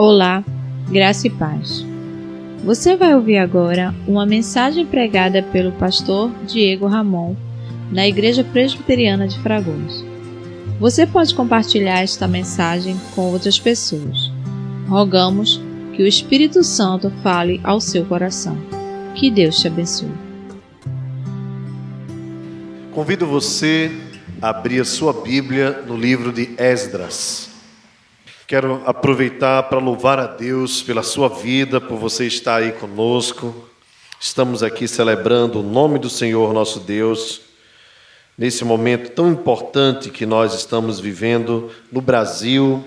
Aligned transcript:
Olá, 0.00 0.44
graça 0.88 1.26
e 1.26 1.30
paz. 1.30 1.84
Você 2.64 2.94
vai 2.94 3.16
ouvir 3.16 3.36
agora 3.36 3.92
uma 4.06 4.24
mensagem 4.24 4.86
pregada 4.86 5.42
pelo 5.42 5.72
pastor 5.72 6.30
Diego 6.46 6.86
Ramon 6.86 7.34
na 7.90 8.06
Igreja 8.06 8.44
Presbiteriana 8.44 9.26
de 9.26 9.36
Fragoso. 9.40 10.06
Você 10.78 11.04
pode 11.04 11.34
compartilhar 11.34 12.00
esta 12.00 12.28
mensagem 12.28 12.96
com 13.12 13.22
outras 13.22 13.58
pessoas. 13.58 14.30
Rogamos 14.86 15.60
que 15.92 16.04
o 16.04 16.06
Espírito 16.06 16.62
Santo 16.62 17.10
fale 17.20 17.60
ao 17.64 17.80
seu 17.80 18.04
coração. 18.04 18.56
Que 19.16 19.28
Deus 19.32 19.60
te 19.60 19.66
abençoe. 19.66 20.12
Convido 22.92 23.26
você 23.26 23.90
a 24.40 24.50
abrir 24.50 24.80
a 24.80 24.84
sua 24.84 25.12
Bíblia 25.12 25.82
no 25.88 25.96
livro 25.96 26.32
de 26.32 26.50
Esdras. 26.56 27.47
Quero 28.48 28.82
aproveitar 28.86 29.64
para 29.64 29.78
louvar 29.78 30.18
a 30.18 30.26
Deus 30.26 30.82
pela 30.82 31.02
sua 31.02 31.28
vida, 31.28 31.82
por 31.82 31.98
você 31.98 32.26
estar 32.26 32.56
aí 32.56 32.72
conosco. 32.72 33.68
Estamos 34.18 34.62
aqui 34.62 34.88
celebrando 34.88 35.60
o 35.60 35.62
nome 35.62 35.98
do 35.98 36.08
Senhor 36.08 36.54
nosso 36.54 36.80
Deus, 36.80 37.42
nesse 38.38 38.64
momento 38.64 39.10
tão 39.10 39.30
importante 39.30 40.08
que 40.08 40.24
nós 40.24 40.54
estamos 40.54 40.98
vivendo 40.98 41.70
no 41.92 42.00
Brasil 42.00 42.82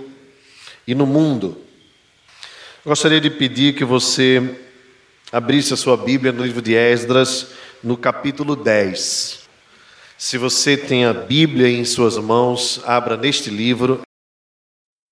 e 0.87 0.95
no 0.95 1.05
mundo. 1.05 1.55
Gostaria 2.83 3.21
de 3.21 3.29
pedir 3.29 3.75
que 3.75 3.85
você 3.85 4.63
abrisse 5.31 5.75
a 5.75 5.77
sua 5.77 5.95
Bíblia 5.95 6.31
no 6.31 6.43
livro 6.43 6.63
de 6.63 6.73
Esdras, 6.73 7.49
no 7.83 7.95
capítulo 7.95 8.55
10. 8.55 9.41
Se 10.17 10.39
você 10.39 10.75
tem 10.75 11.05
a 11.05 11.13
Bíblia 11.13 11.69
em 11.69 11.85
suas 11.85 12.17
mãos, 12.17 12.81
abra 12.83 13.15
neste 13.15 13.51
livro. 13.51 14.01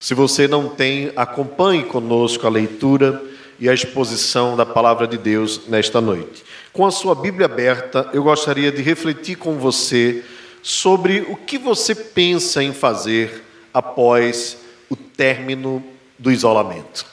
Se 0.01 0.13
você 0.13 0.47
não 0.47 0.69
tem, 0.69 1.11
acompanhe 1.13 1.83
conosco 1.83 2.47
a 2.47 2.49
leitura 2.49 3.21
e 3.59 3.69
a 3.69 3.73
exposição 3.73 4.55
da 4.55 4.65
palavra 4.65 5.05
de 5.05 5.17
Deus 5.17 5.67
nesta 5.67 5.99
noite. 5.99 6.41
Com 6.71 6.85
a 6.85 6.91
sua 6.91 7.13
Bíblia 7.13 7.47
aberta, 7.47 8.09
eu 8.13 8.23
gostaria 8.23 8.71
de 8.71 8.81
refletir 8.81 9.35
com 9.35 9.57
você 9.57 10.23
sobre 10.63 11.19
o 11.27 11.35
que 11.35 11.57
você 11.57 11.93
pensa 11.93 12.63
em 12.63 12.71
fazer 12.71 13.43
após 13.73 14.59
o 14.89 14.95
término 14.95 15.83
do 16.17 16.31
isolamento. 16.31 17.05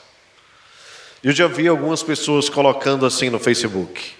Eu 1.21 1.33
já 1.33 1.45
vi 1.45 1.67
algumas 1.67 2.01
pessoas 2.01 2.47
colocando 2.47 3.05
assim 3.05 3.29
no 3.29 3.37
Facebook: 3.37 4.11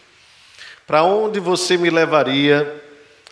Para 0.85 1.03
onde 1.03 1.39
você 1.39 1.77
me 1.77 1.89
levaria 1.89 2.83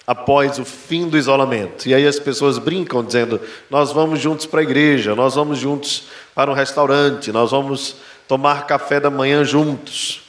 após 0.06 0.60
o 0.60 0.66
fim 0.66 1.08
do 1.08 1.18
isolamento. 1.18 1.88
E 1.88 1.94
aí 1.94 2.06
as 2.06 2.20
pessoas 2.20 2.58
brincam 2.58 3.04
dizendo: 3.04 3.40
nós 3.70 3.92
vamos 3.92 4.20
juntos 4.20 4.46
para 4.46 4.60
a 4.60 4.64
igreja, 4.64 5.16
nós 5.16 5.36
vamos 5.36 5.58
juntos 5.58 6.08
para 6.34 6.52
um 6.52 6.54
restaurante, 6.54 7.32
nós 7.32 7.52
vamos 7.52 7.98
tomar 8.28 8.68
café 8.68 9.00
da 9.00 9.10
manhã 9.10 9.44
juntos. 9.44 10.22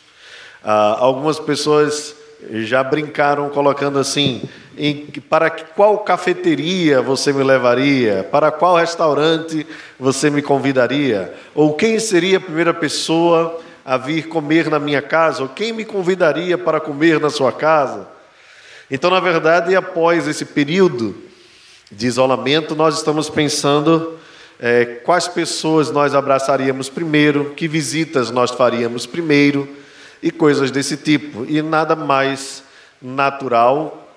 Ah, 0.65 0.97
algumas 0.99 1.39
pessoas 1.39 2.15
já 2.51 2.83
brincaram 2.83 3.49
colocando 3.51 3.99
assim: 3.99 4.43
em, 4.77 5.07
para 5.29 5.51
qual 5.51 5.99
cafeteria 5.99 7.03
você 7.03 7.33
me 7.33 7.43
levaria? 7.43 8.27
Para 8.31 8.51
qual 8.51 8.77
restaurante 8.77 9.67
você 9.99 10.31
me 10.31 10.43
convidaria? 10.43 11.35
Ou 11.55 11.75
quem 11.75 11.99
seria 11.99 12.39
a 12.39 12.41
primeira 12.41 12.75
pessoa 12.75 13.61
a 13.85 13.97
vir 13.97 14.29
comer 14.29 14.71
na 14.71 14.79
minha 14.79 15.03
casa? 15.03 15.43
Ou 15.43 15.49
quem 15.49 15.73
me 15.73 15.85
convidaria 15.85 16.59
para 16.59 16.81
comer 16.81 17.21
na 17.21 17.31
sua 17.31 17.53
casa? 17.53 18.16
Então, 18.91 19.11
na 19.11 19.21
verdade, 19.21 19.75
após 19.75 20.29
esse 20.29 20.45
período 20.45 21.17
de 21.91 22.07
isolamento, 22.07 22.75
nós 22.75 22.97
estamos 22.97 23.29
pensando 23.29 24.19
é, 24.61 24.85
quais 25.05 25.29
pessoas 25.29 25.91
nós 25.91 26.15
abraçaríamos 26.15 26.89
primeiro, 26.89 27.53
que 27.57 27.67
visitas 27.67 28.31
nós 28.31 28.51
faríamos 28.51 29.07
primeiro 29.07 29.69
e 30.23 30.31
coisas 30.31 30.71
desse 30.71 30.97
tipo. 30.97 31.45
E 31.49 31.61
nada 31.63 31.97
mais 31.97 32.63
natural 33.03 34.09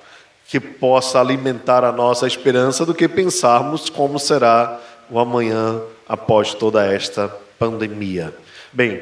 que 0.47 0.59
possa 0.59 1.19
alimentar 1.19 1.84
a 1.84 1.91
nossa 1.91 2.25
esperança 2.25 2.85
do 2.85 2.94
que 2.94 3.08
pensarmos 3.08 3.90
como 3.90 4.18
será 4.18 4.79
o 5.09 5.19
amanhã 5.19 5.81
após 6.08 6.53
toda 6.53 6.85
esta 6.85 7.28
pandemia. 7.58 8.34
Bem, 8.72 9.02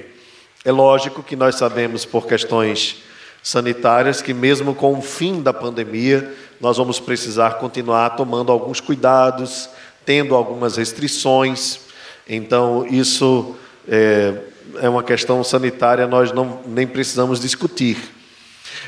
é 0.66 0.72
lógico 0.72 1.24
que 1.24 1.36
nós 1.36 1.56
sabemos 1.56 2.04
por 2.04 2.26
questões 2.26 3.02
sanitárias 3.48 4.22
que, 4.22 4.34
mesmo 4.34 4.76
com 4.76 5.00
o 5.00 5.02
fim 5.02 5.42
da 5.42 5.54
pandemia, 5.54 6.36
nós 6.60 6.76
vamos 6.76 7.00
precisar 7.00 7.52
continuar 7.52 8.10
tomando 8.10 8.52
alguns 8.52 8.82
cuidados, 8.82 9.70
tendo 10.06 10.36
algumas 10.36 10.76
restrições. 10.76 11.80
Então, 12.28 12.86
isso 12.90 13.56
é, 13.88 14.34
é 14.82 14.90
uma 14.90 15.02
questão 15.02 15.42
sanitária, 15.46 16.06
nós 16.06 16.34
não, 16.34 16.60
nem 16.68 16.86
precisamos 16.86 17.40
discutir. 17.40 17.98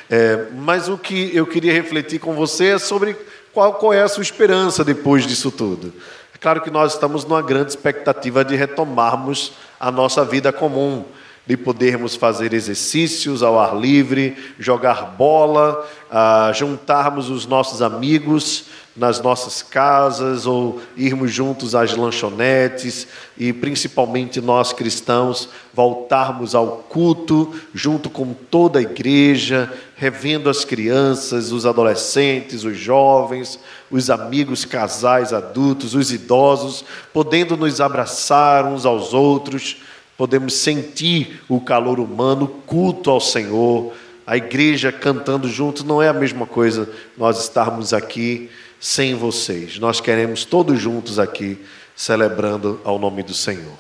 É, 0.09 0.48
mas 0.53 0.90
o 0.90 0.98
que 0.98 1.34
eu 1.34 1.48
queria 1.48 1.72
refletir 1.72 2.19
com 2.19 2.34
você 2.34 2.72
é 2.72 2.78
sobre 2.78 3.16
qual, 3.53 3.75
qual 3.75 3.94
é 3.94 4.02
a 4.02 4.09
sua 4.09 4.24
esperança 4.24 4.84
depois 4.84 5.25
disso 5.25 5.52
tudo. 5.52 5.94
É 6.36 6.38
claro 6.38 6.59
que 6.59 6.69
nós 6.69 6.96
estamos 6.96 7.24
numa 7.24 7.42
grande 7.42 7.69
expectativa 7.69 8.44
de 8.44 8.58
retomarmos 8.58 9.53
a 9.80 9.90
nossa 9.90 10.25
vida 10.25 10.52
comum 10.52 11.06
de 11.45 11.57
podermos 11.57 12.16
fazer 12.16 12.53
exercícios 12.53 13.41
ao 13.41 13.59
ar 13.59 13.75
livre, 13.75 14.38
jogar 14.59 15.16
bola, 15.17 15.88
ah, 16.11 16.51
juntarmos 16.53 17.29
os 17.29 17.45
nossos 17.45 17.81
amigos 17.81 18.66
nas 19.00 19.22
nossas 19.22 19.61
casas 19.61 20.45
ou 20.45 20.81
irmos 20.97 21.31
juntos 21.31 21.73
às 21.73 21.95
lanchonetes 21.95 23.07
e 23.38 23.53
principalmente 23.53 24.41
nós 24.41 24.73
cristãos 24.73 25.47
voltarmos 25.73 26.53
ao 26.53 26.67
culto 26.89 27.53
junto 27.73 28.09
com 28.09 28.33
toda 28.33 28.79
a 28.79 28.81
igreja, 28.81 29.71
revendo 29.95 30.50
as 30.50 30.66
crianças, 30.66 31.51
os 31.51 31.66
adolescentes, 31.66 32.66
os 32.66 32.77
jovens, 32.77 33.57
os 33.89 34.09
amigos, 34.09 34.66
casais, 34.66 35.31
adultos, 35.31 35.95
os 35.95 36.11
idosos, 36.11 36.83
podendo 37.13 37.56
nos 37.56 37.79
abraçar 37.79 38.66
uns 38.66 38.85
aos 38.85 39.13
outros 39.13 39.77
podemos 40.19 40.53
sentir 40.56 41.41
o 41.47 41.62
calor 41.62 41.97
humano, 41.97 42.46
culto 42.68 43.09
ao 43.09 43.22
Senhor, 43.22 43.94
a 44.28 44.35
igreja 44.35 44.91
cantando 44.91 45.47
junto, 45.47 45.85
não 45.85 46.02
é 46.02 46.09
a 46.09 46.13
mesma 46.13 46.46
coisa 46.46 46.90
nós 47.16 47.41
estarmos 47.41 47.94
aqui 47.94 48.50
sem 48.81 49.16
vocês. 49.16 49.80
Nós 49.80 50.02
queremos 50.02 50.44
todos 50.44 50.78
juntos 50.78 51.19
aqui 51.19 51.57
celebrando 51.96 52.81
ao 52.84 53.00
nome 53.00 53.24
do 53.24 53.34
Senhor. 53.34 53.78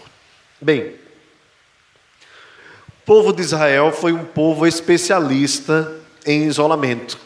Bem, 0.61 0.93
o 2.87 3.05
povo 3.05 3.33
de 3.33 3.41
Israel 3.41 3.91
foi 3.91 4.13
um 4.13 4.23
povo 4.23 4.65
especialista 4.65 5.93
em 6.25 6.45
isolamento. 6.45 7.19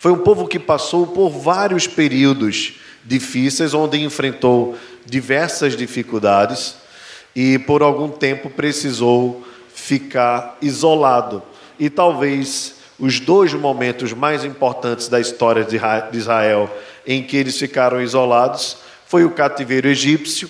Foi 0.00 0.10
um 0.10 0.18
povo 0.18 0.48
que 0.48 0.58
passou 0.58 1.06
por 1.06 1.30
vários 1.30 1.86
períodos 1.86 2.74
difíceis, 3.04 3.72
onde 3.72 4.02
enfrentou 4.02 4.76
diversas 5.06 5.76
dificuldades 5.76 6.89
e 7.34 7.58
por 7.58 7.82
algum 7.82 8.08
tempo 8.08 8.50
precisou 8.50 9.44
ficar 9.74 10.56
isolado. 10.60 11.42
E 11.78 11.88
talvez 11.88 12.76
os 12.98 13.18
dois 13.18 13.52
momentos 13.54 14.12
mais 14.12 14.44
importantes 14.44 15.08
da 15.08 15.18
história 15.18 15.64
de 15.64 15.76
Israel 16.16 16.70
em 17.06 17.22
que 17.22 17.36
eles 17.36 17.58
ficaram 17.58 18.00
isolados 18.00 18.76
foi 19.06 19.24
o 19.24 19.30
cativeiro 19.30 19.88
egípcio, 19.88 20.48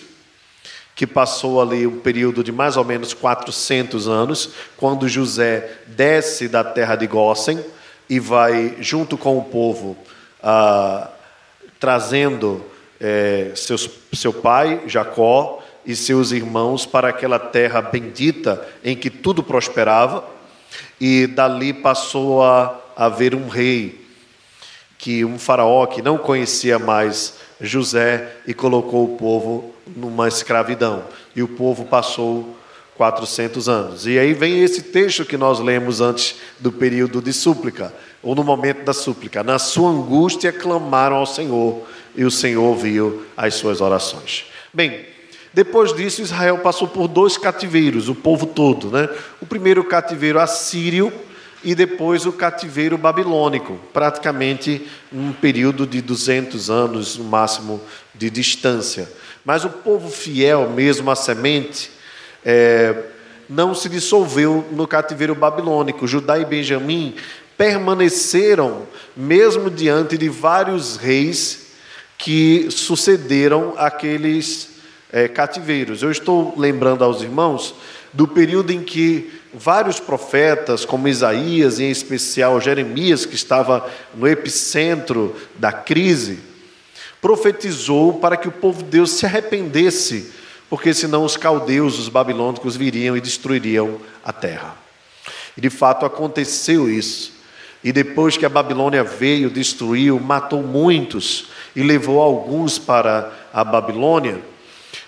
que 0.95 1.07
passou 1.07 1.63
ali 1.63 1.87
um 1.87 2.01
período 2.01 2.45
de 2.45 2.53
mais 2.53 2.77
ou 2.77 2.85
menos 2.85 3.15
400 3.15 4.07
anos, 4.09 4.51
quando 4.77 5.09
José 5.09 5.79
desce 5.87 6.49
da 6.49 6.63
terra 6.63 6.97
de 6.97 7.07
Gósen 7.07 7.65
e 8.09 8.19
vai 8.19 8.77
junto 8.81 9.17
com 9.17 9.39
o 9.39 9.45
povo 9.45 9.97
ah, 10.43 11.09
trazendo 11.79 12.63
eh, 13.01 13.53
seus, 13.55 13.89
seu 14.13 14.33
pai 14.33 14.83
Jacó 14.87 15.63
e 15.85 15.97
seus 15.97 16.33
irmãos 16.33 16.87
para 16.87 17.09
aquela 17.09 17.39
terra 17.39 17.81
bendita 17.81 18.67
em 18.85 18.97
que 18.97 19.11
tudo 19.11 19.43
prosperava, 19.43 20.25
e 21.01 21.27
dali 21.27 21.73
passou 21.73 22.43
a 22.43 22.79
haver 22.97 23.35
um 23.35 23.49
rei, 23.49 24.05
que 24.99 25.25
um 25.25 25.39
faraó 25.39 25.87
que 25.87 26.03
não 26.03 26.19
conhecia 26.19 26.79
mais 26.79 27.35
José 27.61 28.37
e 28.47 28.55
colocou 28.55 29.05
o 29.05 29.17
povo 29.17 29.75
numa 29.97 30.29
escravidão. 30.29 31.05
E 31.35 31.43
o 31.43 31.49
povo 31.49 31.85
passou 31.85 32.57
400 32.97 33.69
anos. 33.69 34.07
E 34.07 34.19
aí 34.19 34.35
vem 34.35 34.63
esse 34.63 34.83
texto 34.83 35.25
que 35.25 35.37
nós 35.37 35.59
lemos 35.59 36.01
antes 36.01 36.37
do 36.59 36.71
período 36.71 37.23
de 37.23 37.33
súplica, 37.33 37.95
ou 38.23 38.35
no 38.35 38.45
momento 38.45 38.85
da 38.85 38.93
súplica. 38.93 39.43
Na 39.43 39.59
sua 39.59 39.91
angústia 39.91 40.53
clamaram 40.53 41.17
ao 41.17 41.27
Senhor, 41.27 41.87
e 42.15 42.25
o 42.25 42.31
Senhor 42.31 42.63
ouviu 42.63 43.25
as 43.37 43.55
suas 43.55 43.81
orações. 43.81 44.45
Bem, 44.73 45.07
depois 45.53 45.93
disso, 45.93 46.23
Israel 46.23 46.59
passou 46.59 46.87
por 46.87 47.09
dois 47.09 47.37
cativeiros, 47.37 48.09
o 48.09 48.15
povo 48.15 48.47
todo. 48.47 48.91
Né? 48.91 49.09
O 49.41 49.47
primeiro 49.47 49.83
cativeiro 49.83 50.39
assírio 50.39 51.13
e 51.63 51.75
depois 51.75 52.25
o 52.25 52.33
cativeiro 52.33 52.97
babilônico, 52.97 53.79
praticamente 53.93 54.87
um 55.13 55.33
período 55.33 55.87
de 55.87 56.01
200 56.01 56.71
anos, 56.71 57.17
no 57.17 57.25
máximo, 57.25 57.81
de 58.15 58.31
distância. 58.31 59.11
Mas 59.45 59.65
o 59.65 59.71
povo 59.71 60.09
fiel, 60.09 60.71
mesmo 60.71 61.11
a 61.11 61.17
semente, 61.17 61.91
é, 62.45 62.95
não 63.49 63.75
se 63.75 63.89
dissolveu 63.89 64.65
no 64.71 64.87
cativeiro 64.87 65.35
babilônico. 65.35 66.07
Judá 66.07 66.39
e 66.39 66.45
Benjamim 66.45 67.15
permaneceram, 67.59 68.87
mesmo 69.17 69.69
diante 69.69 70.17
de 70.17 70.29
vários 70.29 70.97
reis 70.97 71.73
que 72.17 72.69
sucederam 72.71 73.75
aqueles 73.77 74.70
é, 75.13 75.29
cativeiros. 75.29 76.03
Eu 76.03 76.11
estou 76.11 76.55
lembrando 76.57 77.05
aos 77.05 77.23
irmãos 77.23 77.75
do 78.13 78.27
período 78.27 78.73
em 78.73 78.83
que 78.83 79.31
vários 79.53 79.99
profetas, 80.01 80.85
como 80.85 81.09
Isaías, 81.09 81.79
e 81.79 81.85
em 81.85 81.91
especial 81.91 82.61
Jeremias, 82.61 83.25
que 83.25 83.35
estava 83.35 83.89
no 84.15 84.27
epicentro 84.27 85.37
da 85.57 85.73
crise, 85.73 86.39
profetizou 87.21 88.15
para 88.15 88.37
que 88.37 88.49
o 88.49 88.53
povo 88.53 88.83
de 88.83 88.91
Deus 88.91 89.11
se 89.13 89.27
arrependesse, 89.27 90.33
porque 90.69 90.95
senão 90.95 91.25
os 91.25 91.37
caldeus, 91.37 91.99
os 91.99 92.09
babilônicos, 92.09 92.77
viriam 92.77 93.17
e 93.17 93.21
destruiriam 93.21 94.01
a 94.25 94.33
terra. 94.33 94.77
E 95.57 95.61
de 95.61 95.71
fato 95.71 96.07
aconteceu 96.07 96.89
isso. 96.89 97.41
E 97.83 97.93
depois 97.93 98.37
que 98.37 98.47
a 98.47 98.49
Babilônia 98.49 99.03
veio, 99.03 99.51
destruiu, 99.51 100.21
matou 100.21 100.63
muitos 100.63 101.49
e 101.75 101.83
levou 101.83 102.21
alguns 102.21 102.79
para 102.79 103.33
a 103.53 103.65
Babilônia, 103.65 104.41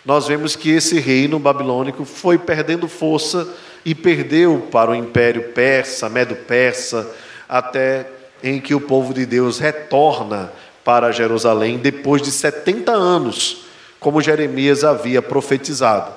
nós 0.05 0.27
vemos 0.27 0.57
que 0.57 0.71
esse 0.71 0.99
reino 0.99 1.39
babilônico 1.39 2.05
foi 2.05 2.37
perdendo 2.37 2.89
força 2.89 3.49
e 3.85 3.95
perdeu 3.95 4.69
para 4.71 4.91
o 4.91 4.95
império 4.95 5.51
persa, 5.53 6.09
medo-persa, 6.09 7.09
até 7.49 8.07
em 8.43 8.61
que 8.61 8.75
o 8.75 8.81
povo 8.81 9.15
de 9.15 9.25
Deus 9.25 9.59
retorna 9.59 10.53
para 10.85 11.13
Jerusalém 11.13 11.79
depois 11.79 12.21
de 12.21 12.33
70 12.33 12.91
anos, 12.91 13.65
como 14.01 14.21
Jeremias 14.21 14.83
havia 14.83 15.23
profetizado. 15.23 16.13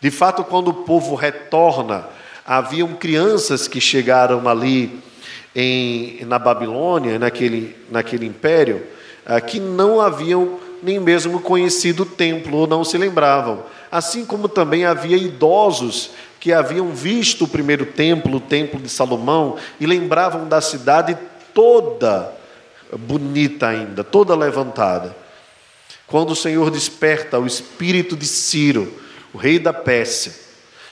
De 0.00 0.10
fato, 0.10 0.44
quando 0.44 0.68
o 0.68 0.74
povo 0.74 1.14
retorna, 1.14 2.06
haviam 2.44 2.92
crianças 2.94 3.66
que 3.66 3.80
chegaram 3.80 4.46
ali 4.46 5.00
em, 5.56 6.22
na 6.26 6.38
Babilônia, 6.38 7.18
naquele, 7.18 7.74
naquele 7.90 8.26
império, 8.26 8.82
ah, 9.24 9.40
que 9.40 9.58
não 9.58 10.00
haviam 10.00 10.58
nem 10.84 11.00
mesmo 11.00 11.40
conhecido 11.40 12.02
o 12.02 12.06
templo, 12.06 12.58
ou 12.58 12.66
não 12.66 12.84
se 12.84 12.98
lembravam. 12.98 13.64
Assim 13.90 14.24
como 14.24 14.48
também 14.48 14.84
havia 14.84 15.16
idosos 15.16 16.10
que 16.38 16.52
haviam 16.52 16.90
visto 16.90 17.44
o 17.44 17.48
primeiro 17.48 17.86
templo, 17.86 18.36
o 18.36 18.40
templo 18.40 18.78
de 18.78 18.90
Salomão, 18.90 19.56
e 19.80 19.86
lembravam 19.86 20.46
da 20.46 20.60
cidade 20.60 21.16
toda 21.54 22.30
bonita 22.98 23.68
ainda, 23.68 24.04
toda 24.04 24.36
levantada. 24.36 25.16
Quando 26.06 26.32
o 26.32 26.36
Senhor 26.36 26.70
desperta 26.70 27.38
o 27.38 27.46
espírito 27.46 28.14
de 28.14 28.26
Ciro, 28.26 28.92
o 29.32 29.38
rei 29.38 29.58
da 29.58 29.72
Pérsia, 29.72 30.34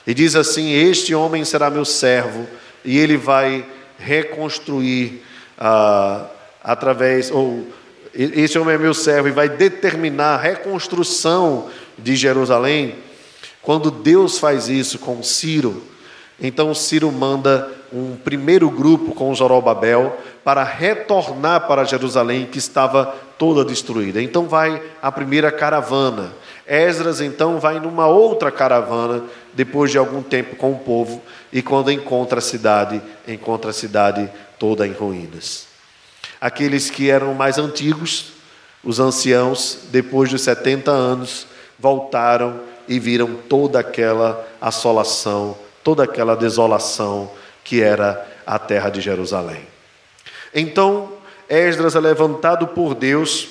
e 0.07 0.13
diz 0.13 0.35
assim: 0.35 0.71
Este 0.71 1.13
homem 1.13 1.45
será 1.45 1.69
meu 1.69 1.85
servo, 1.85 2.47
e 2.83 2.97
ele 2.97 3.15
vai 3.15 3.65
reconstruir 3.99 5.23
ah, 5.57 6.25
através, 6.63 7.29
ou 7.29 7.67
esse 8.13 8.59
homem 8.59 8.75
é 8.75 8.77
meu 8.77 8.93
servo 8.93 9.27
e 9.27 9.31
vai 9.31 9.49
determinar 9.49 10.35
a 10.35 10.41
reconstrução 10.41 11.67
de 11.97 12.15
Jerusalém. 12.15 12.95
Quando 13.61 13.89
Deus 13.89 14.37
faz 14.37 14.69
isso 14.69 14.99
com 14.99 15.23
Ciro, 15.23 15.83
então 16.39 16.73
Ciro 16.75 17.11
manda 17.11 17.71
um 17.91 18.15
primeiro 18.15 18.69
grupo 18.69 19.13
com 19.13 19.33
Zorobabel 19.33 20.17
para 20.43 20.63
retornar 20.63 21.67
para 21.67 21.85
Jerusalém, 21.85 22.45
que 22.45 22.57
estava 22.57 23.15
toda 23.37 23.63
destruída. 23.63 24.21
Então 24.21 24.47
vai 24.47 24.81
a 25.01 25.11
primeira 25.11 25.51
caravana. 25.51 26.33
Esdras 26.67 27.21
então 27.21 27.59
vai 27.59 27.79
numa 27.79 28.07
outra 28.07 28.51
caravana, 28.51 29.23
depois 29.53 29.91
de 29.91 29.97
algum 29.97 30.21
tempo 30.21 30.55
com 30.55 30.71
o 30.71 30.79
povo, 30.79 31.21
e 31.51 31.61
quando 31.61 31.91
encontra 31.91 32.39
a 32.39 32.41
cidade, 32.41 33.01
encontra 33.27 33.71
a 33.71 33.73
cidade 33.73 34.29
toda 34.57 34.87
em 34.87 34.91
ruínas. 34.91 35.72
Aqueles 36.43 36.89
que 36.89 37.09
eram 37.09 37.33
mais 37.33 37.57
antigos, 37.57 38.33
os 38.83 38.99
anciãos, 38.99 39.79
depois 39.91 40.29
dos 40.29 40.41
70 40.41 40.91
anos, 40.91 41.47
voltaram 41.79 42.59
e 42.85 42.99
viram 42.99 43.33
toda 43.47 43.79
aquela 43.79 44.45
assolação, 44.59 45.57
toda 45.85 46.03
aquela 46.03 46.35
desolação 46.35 47.31
que 47.63 47.81
era 47.81 48.29
a 48.45 48.59
terra 48.59 48.89
de 48.89 48.99
Jerusalém. 48.99 49.65
Então, 50.53 51.13
Esdras 51.47 51.95
é 51.95 52.01
levantado 52.01 52.67
por 52.67 52.93
Deus 52.93 53.47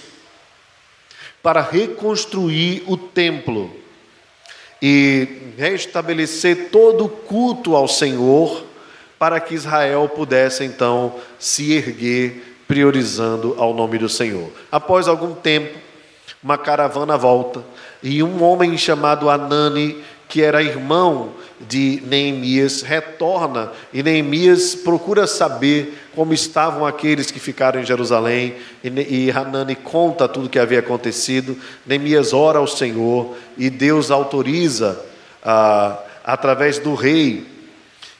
para 1.42 1.62
reconstruir 1.62 2.84
o 2.86 2.98
templo 2.98 3.74
e 4.82 5.54
restabelecer 5.56 6.68
todo 6.70 7.06
o 7.06 7.08
culto 7.08 7.74
ao 7.74 7.88
Senhor, 7.88 8.66
para 9.18 9.40
que 9.40 9.54
Israel 9.54 10.10
pudesse 10.14 10.62
então 10.62 11.14
se 11.38 11.72
erguer 11.72 12.51
priorizando 12.72 13.54
ao 13.58 13.74
nome 13.74 13.98
do 13.98 14.08
Senhor. 14.08 14.48
Após 14.70 15.06
algum 15.06 15.34
tempo, 15.34 15.78
uma 16.42 16.56
caravana 16.56 17.18
volta 17.18 17.62
e 18.02 18.22
um 18.22 18.42
homem 18.42 18.78
chamado 18.78 19.28
Anani, 19.28 20.02
que 20.26 20.40
era 20.40 20.62
irmão 20.62 21.34
de 21.60 22.02
Neemias, 22.06 22.80
retorna 22.80 23.70
e 23.92 24.02
Neemias 24.02 24.74
procura 24.74 25.26
saber 25.26 25.98
como 26.16 26.32
estavam 26.32 26.86
aqueles 26.86 27.30
que 27.30 27.38
ficaram 27.38 27.78
em 27.78 27.84
Jerusalém 27.84 28.54
e 28.82 29.30
Hanani 29.30 29.74
conta 29.74 30.26
tudo 30.26 30.46
o 30.46 30.48
que 30.48 30.58
havia 30.58 30.78
acontecido. 30.78 31.54
Neemias 31.84 32.32
ora 32.32 32.58
ao 32.58 32.66
Senhor 32.66 33.36
e 33.58 33.68
Deus 33.68 34.10
autoriza, 34.10 34.98
ah, 35.44 35.98
através 36.24 36.78
do 36.78 36.94
rei, 36.94 37.46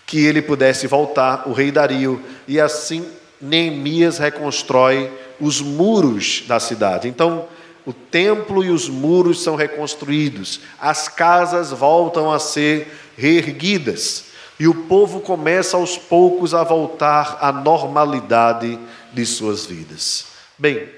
que 0.04 0.26
ele 0.26 0.43
pudesse 0.43 0.87
voltar, 0.87 1.44
o 1.49 1.54
rei 1.54 1.70
Dario, 1.70 2.20
e 2.46 2.60
assim 2.60 3.02
Neemias 3.43 4.19
reconstrói 4.19 5.11
os 5.41 5.61
muros 5.61 6.44
da 6.47 6.61
cidade. 6.61 7.09
Então, 7.09 7.47
o 7.85 7.93
templo 7.93 8.65
e 8.65 8.71
os 8.71 8.89
muros 8.89 9.43
são 9.43 9.56
reconstruídos, 9.56 10.61
as 10.81 11.09
casas 11.09 11.71
voltam 11.73 12.31
a 12.31 12.39
ser 12.39 12.87
reerguidas, 13.17 14.27
e 14.61 14.69
o 14.69 14.75
povo 14.85 15.21
começa 15.21 15.77
aos 15.77 15.99
poucos 15.99 16.55
a 16.55 16.62
voltar 16.62 17.39
à 17.41 17.50
normalidade 17.50 18.79
de 19.12 19.27
suas 19.27 19.67
vidas. 19.67 20.27
Bem, 20.56 20.88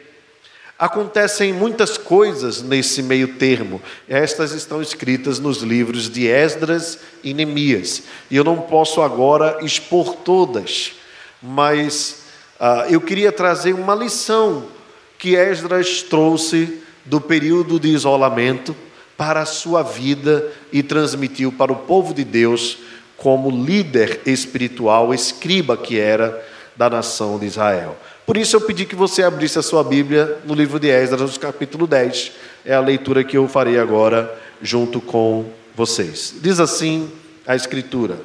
acontecem 0.79 1.55
muitas 1.55 1.97
coisas 1.97 2.61
nesse 2.61 3.03
meio 3.03 3.39
termo, 3.39 3.81
estas 4.07 4.53
estão 4.53 4.83
escritas 4.83 5.39
nos 5.39 5.63
livros 5.63 6.11
de 6.11 6.27
Esdras 6.27 6.99
e 7.23 7.33
Neemias, 7.33 8.03
e 8.31 8.37
eu 8.37 8.45
não 8.45 8.59
posso 8.59 9.01
agora 9.01 9.57
expor 9.63 10.17
todas, 10.17 10.93
mas 11.43 12.24
ah, 12.59 12.87
eu 12.89 13.01
queria 13.01 13.33
trazer 13.33 13.73
uma 13.73 13.95
lição 13.95 14.67
que 15.19 15.35
Esdras 15.35 16.03
trouxe 16.03 16.81
do 17.05 17.21
período 17.21 17.79
de 17.79 17.89
isolamento 17.89 18.75
para 19.17 19.43
a 19.43 19.47
sua 19.47 19.83
vida 19.83 20.51
e 20.73 20.83
transmitiu 20.83 21.53
para 21.53 21.73
o 21.73 21.77
povo 21.77 22.13
de 22.13 22.25
Deus 22.25 22.79
como 23.17 23.51
líder 23.51 24.21
espiritual, 24.27 25.15
escriba 25.15 25.77
que 25.77 25.99
era 25.99 26.45
da 26.77 26.91
nação 26.91 27.39
de 27.39 27.47
Israel. 27.47 27.97
Por 28.27 28.37
isso 28.37 28.57
eu 28.57 28.61
pedi 28.61 28.85
que 28.85 28.97
você 28.97 29.23
abrisse 29.23 29.59
a 29.59 29.63
sua 29.63 29.85
Bíblia 29.85 30.39
no 30.45 30.55
livro 30.55 30.81
de 30.81 30.89
Esdras, 30.89 31.39
capítulo 31.39 31.87
10. 31.87 32.33
É 32.65 32.75
a 32.75 32.81
leitura 32.81 33.23
que 33.23 33.37
eu 33.37 33.47
farei 33.47 33.79
agora 33.79 34.35
junto 34.61 35.01
com 35.01 35.47
vocês. 35.75 36.35
Diz 36.41 36.59
assim 36.59 37.11
a 37.47 37.55
Escritura: 37.55 38.19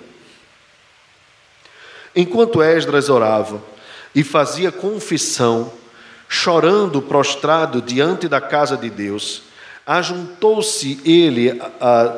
Enquanto 2.15 2.63
Esdras 2.63 3.09
orava, 3.09 3.61
e 4.13 4.23
fazia 4.23 4.71
confissão, 4.71 5.71
chorando 6.27 7.01
prostrado 7.01 7.81
diante 7.81 8.27
da 8.27 8.39
casa 8.39 8.77
de 8.77 8.89
Deus, 8.89 9.43
ajuntou-se 9.85 10.99
ele 11.03 11.59
a, 11.81 12.15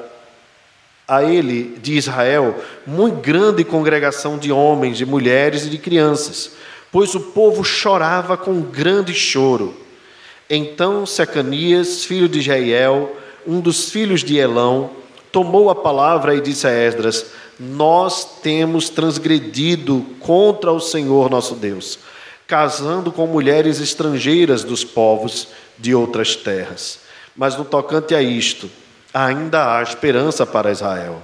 a 1.08 1.24
ele 1.24 1.78
de 1.82 1.98
Israel 1.98 2.56
muito 2.86 3.22
grande 3.22 3.64
congregação 3.64 4.38
de 4.38 4.52
homens, 4.52 4.98
de 4.98 5.06
mulheres 5.06 5.66
e 5.66 5.70
de 5.70 5.78
crianças, 5.78 6.52
pois 6.92 7.16
o 7.16 7.20
povo 7.20 7.64
chorava 7.64 8.36
com 8.36 8.62
grande 8.62 9.14
choro. 9.14 9.76
Então 10.50 11.06
Secanias, 11.06 12.04
filho 12.04 12.28
de 12.28 12.42
Jeiel, 12.42 13.16
um 13.48 13.62
dos 13.62 13.90
filhos 13.90 14.24
de 14.24 14.38
Elão, 14.38 14.92
tomou 15.32 15.70
a 15.70 15.76
palavra 15.76 16.36
e 16.36 16.42
disse 16.42 16.68
a 16.68 16.72
Esdras: 16.72 17.28
nós 17.64 18.40
temos 18.42 18.90
transgredido 18.90 20.04
contra 20.20 20.72
o 20.72 20.80
Senhor 20.80 21.30
nosso 21.30 21.54
Deus, 21.54 22.00
casando 22.48 23.12
com 23.12 23.28
mulheres 23.28 23.80
estrangeiras 23.80 24.64
dos 24.64 24.84
povos 24.84 25.48
de 25.78 25.94
outras 25.94 26.36
terras. 26.36 27.02
Mas 27.36 27.56
no 27.56 27.64
tocante 27.64 28.16
a 28.16 28.22
isto, 28.22 28.68
ainda 29.14 29.78
há 29.78 29.84
esperança 29.84 30.44
para 30.44 30.72
Israel. 30.72 31.24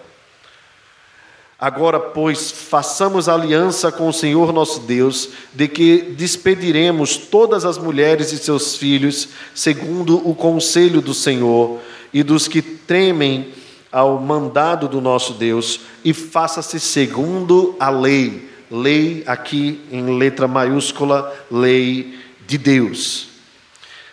Agora, 1.60 2.00
pois, 2.00 2.52
façamos 2.52 3.28
aliança 3.28 3.92
com 3.92 4.08
o 4.08 4.14
Senhor 4.14 4.54
nosso 4.54 4.82
Deus, 4.82 5.30
de 5.56 5.68
que 5.68 6.04
despediremos 6.16 7.18
todas 7.18 7.66
as 7.66 7.80
mulheres 7.80 8.32
e 8.32 8.38
seus 8.38 8.76
filhos, 8.76 9.30
segundo 9.56 10.18
o 10.18 10.36
conselho 10.36 11.02
do 11.02 11.16
Senhor, 11.16 11.80
e 12.14 12.22
dos 12.22 12.48
que 12.48 12.62
tremem 12.62 13.57
ao 13.92 14.20
mandado 14.20 14.88
do 14.88 15.02
nosso 15.02 15.34
Deus 15.34 15.82
e 16.04 16.14
faça-se 16.14 16.80
segundo 16.80 17.76
a 17.80 17.90
lei. 17.90 18.50
Lei 18.70 19.24
aqui 19.26 19.82
em 19.92 20.18
letra 20.18 20.48
maiúscula, 20.48 21.34
lei 21.50 22.20
de 22.46 22.58
Deus. 22.58 23.30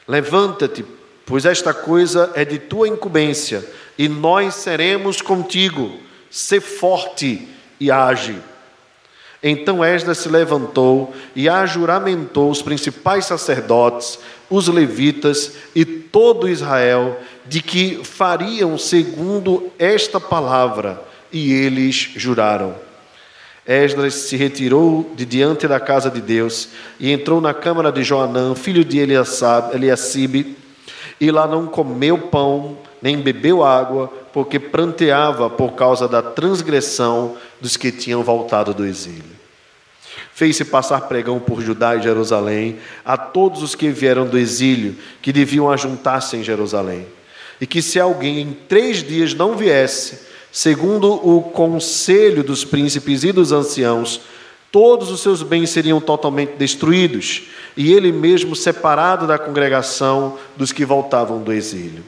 Levanta-te, 0.07 0.85
pois 1.26 1.45
esta 1.45 1.75
coisa 1.75 2.31
é 2.35 2.45
de 2.45 2.59
tua 2.59 2.87
incumbência, 2.87 3.69
e 3.99 4.09
nós 4.09 4.54
seremos 4.54 5.21
contigo. 5.21 5.99
Sê 6.31 6.61
forte 6.61 7.49
e 7.81 7.90
age. 7.90 8.38
Então 9.43 9.85
Esdras 9.85 10.19
se 10.19 10.28
levantou 10.28 11.14
e 11.37 11.49
ajuramentou 11.49 12.50
os 12.50 12.62
principais 12.62 13.26
sacerdotes, 13.26 14.19
os 14.49 14.69
levitas 14.69 15.52
e 15.75 15.85
todo 15.85 16.49
Israel, 16.49 17.21
de 17.47 17.61
que 17.61 18.01
fariam 18.05 18.79
segundo 18.79 19.71
esta 19.79 20.19
palavra, 20.21 21.03
e 21.33 21.53
eles 21.53 22.11
juraram. 22.17 22.75
Esdras 23.67 24.15
se 24.15 24.37
retirou 24.37 25.11
de 25.17 25.25
diante 25.25 25.67
da 25.67 25.81
casa 25.81 26.11
de 26.11 26.21
Deus 26.21 26.69
e 27.01 27.11
entrou 27.11 27.41
na 27.41 27.55
câmara 27.55 27.91
de 27.91 28.05
Joanã, 28.05 28.55
filho 28.55 28.85
de 28.85 28.99
Eliacibe, 28.99 30.57
e 31.21 31.31
lá 31.31 31.47
não 31.47 31.67
comeu 31.67 32.19
pão, 32.19 32.77
nem 33.01 33.19
bebeu 33.19 33.65
água, 33.65 34.13
porque 34.33 34.59
pranteava 34.59 35.49
por 35.49 35.73
causa 35.73 36.07
da 36.07 36.21
transgressão 36.21 37.37
dos 37.61 37.77
que 37.77 37.91
tinham 37.91 38.23
voltado 38.23 38.75
do 38.75 38.85
exílio. 38.85 39.35
Fez-se 40.35 40.65
passar 40.65 41.03
pregão 41.03 41.39
por 41.39 41.63
Judá 41.63 41.95
e 41.97 42.03
Jerusalém 42.03 42.79
a 43.05 43.17
todos 43.17 43.63
os 43.63 43.75
que 43.75 43.89
vieram 43.89 44.27
do 44.27 44.37
exílio, 44.37 44.97
que 45.23 45.33
deviam 45.33 45.71
ajuntar-se 45.71 46.37
em 46.37 46.43
Jerusalém. 46.43 47.07
E 47.61 47.67
que 47.67 47.81
se 47.81 48.01
alguém 48.01 48.41
em 48.41 48.53
três 48.53 49.03
dias 49.03 49.35
não 49.35 49.57
viesse, 49.57 50.21
segundo 50.51 51.13
o 51.13 51.43
conselho 51.43 52.43
dos 52.43 52.65
príncipes 52.65 53.25
e 53.25 53.33
dos 53.33 53.53
anciãos, 53.53 54.21
todos 54.71 55.11
os 55.11 55.21
seus 55.21 55.43
bens 55.43 55.71
seriam 55.71 56.01
totalmente 56.01 56.57
destruídos, 56.57 57.45
e 57.77 57.93
ele 57.93 58.11
mesmo 58.11 58.57
separado 58.57 59.27
da 59.27 59.39
congregação 59.39 60.37
dos 60.57 60.73
que 60.73 60.85
voltavam 60.85 61.43
do 61.43 61.53
exílio. 61.53 62.05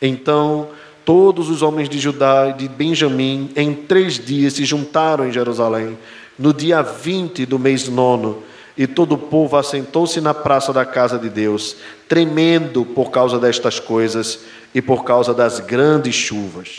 Então, 0.00 0.68
todos 1.04 1.48
os 1.48 1.62
homens 1.62 1.88
de 1.88 1.98
Judá 1.98 2.48
e 2.48 2.54
de 2.54 2.68
Benjamim, 2.68 3.50
em 3.54 3.72
três 3.72 4.18
dias, 4.18 4.54
se 4.54 4.64
juntaram 4.64 5.28
em 5.28 5.32
Jerusalém 5.32 5.96
no 6.36 6.52
dia 6.52 6.82
20 6.82 7.46
do 7.46 7.58
mês 7.58 7.88
nono, 7.88 8.42
e 8.76 8.86
todo 8.86 9.12
o 9.12 9.18
povo 9.18 9.56
assentou-se 9.56 10.20
na 10.20 10.32
praça 10.32 10.72
da 10.72 10.84
casa 10.84 11.18
de 11.18 11.28
Deus, 11.28 11.76
tremendo 12.08 12.84
por 12.84 13.10
causa 13.10 13.38
destas 13.38 13.78
coisas 13.78 14.40
e 14.74 14.80
por 14.80 15.04
causa 15.04 15.34
das 15.34 15.60
grandes 15.60 16.14
chuvas. 16.14 16.76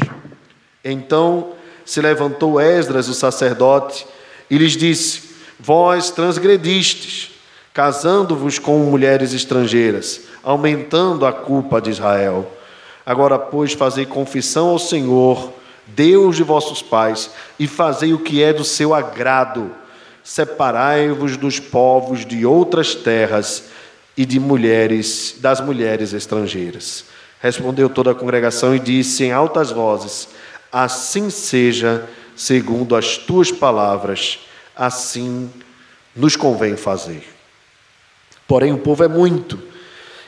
Então 0.84 1.54
se 1.86 2.02
levantou 2.02 2.60
Esdras, 2.60 3.08
o 3.08 3.14
sacerdote, 3.14 4.06
e 4.50 4.58
lhes 4.58 4.74
disse: 4.74 5.34
Vós 5.60 6.12
transgredistes, 6.12 7.32
casando-vos 7.74 8.60
com 8.60 8.78
mulheres 8.80 9.34
estrangeiras, 9.34 10.22
aumentando 10.44 11.26
a 11.26 11.34
culpa 11.34 11.82
de 11.82 11.90
Israel. 11.90 12.50
Agora, 13.06 13.38
pois, 13.38 13.74
fazei 13.74 14.06
confissão 14.06 14.70
ao 14.70 14.80
Senhor 14.80 15.52
Deus 15.86 16.38
de 16.38 16.44
vossos 16.44 16.82
pais, 16.82 17.30
e 17.60 17.68
fazei 17.68 18.14
o 18.14 18.20
que 18.20 18.42
é 18.42 18.54
do 18.54 18.64
seu 18.64 18.94
agrado. 18.94 19.72
Separai-vos 20.24 21.36
dos 21.36 21.60
povos 21.60 22.26
de 22.26 22.46
outras 22.46 22.96
terras 22.96 23.66
e 24.16 24.26
de 24.26 24.40
mulheres, 24.40 25.36
das 25.40 25.60
mulheres 25.60 26.14
estrangeiras. 26.14 27.04
Respondeu 27.44 27.88
toda 27.88 28.12
a 28.12 28.16
congregação 28.16 28.76
e 28.76 28.80
disse 28.80 29.26
em 29.26 29.32
altas 29.32 29.70
vozes: 29.70 30.30
Assim 30.72 31.30
seja, 31.30 32.10
segundo 32.36 32.96
as 32.96 33.18
tuas 33.18 33.52
palavras, 33.52 34.40
assim 34.76 35.52
nos 36.16 36.36
convém 36.36 36.76
fazer. 36.76 37.24
Porém, 38.48 38.74
o 38.74 38.80
povo 38.80 39.04
é 39.04 39.08
muito, 39.08 39.62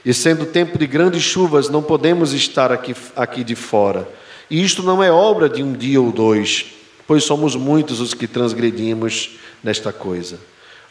e 0.06 0.14
sendo 0.14 0.46
tempo 0.46 0.78
de 0.78 0.86
grandes 0.86 1.24
chuvas, 1.24 1.70
não 1.70 1.82
podemos 1.82 2.34
estar 2.34 2.72
aqui, 2.72 2.96
aqui 3.16 3.44
de 3.44 3.56
fora 3.56 4.08
e 4.50 4.64
isto 4.64 4.84
não 4.84 5.02
é 5.02 5.12
obra 5.12 5.50
de 5.50 5.64
um 5.64 5.74
dia 5.74 6.00
ou 6.00 6.12
dois, 6.12 6.66
pois 7.08 7.24
somos 7.24 7.56
muitos 7.56 8.00
os 8.00 8.14
que 8.14 8.28
transgredimos 8.28 9.38
nesta 9.64 9.92
coisa. 9.92 10.40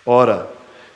Ora, 0.04 0.48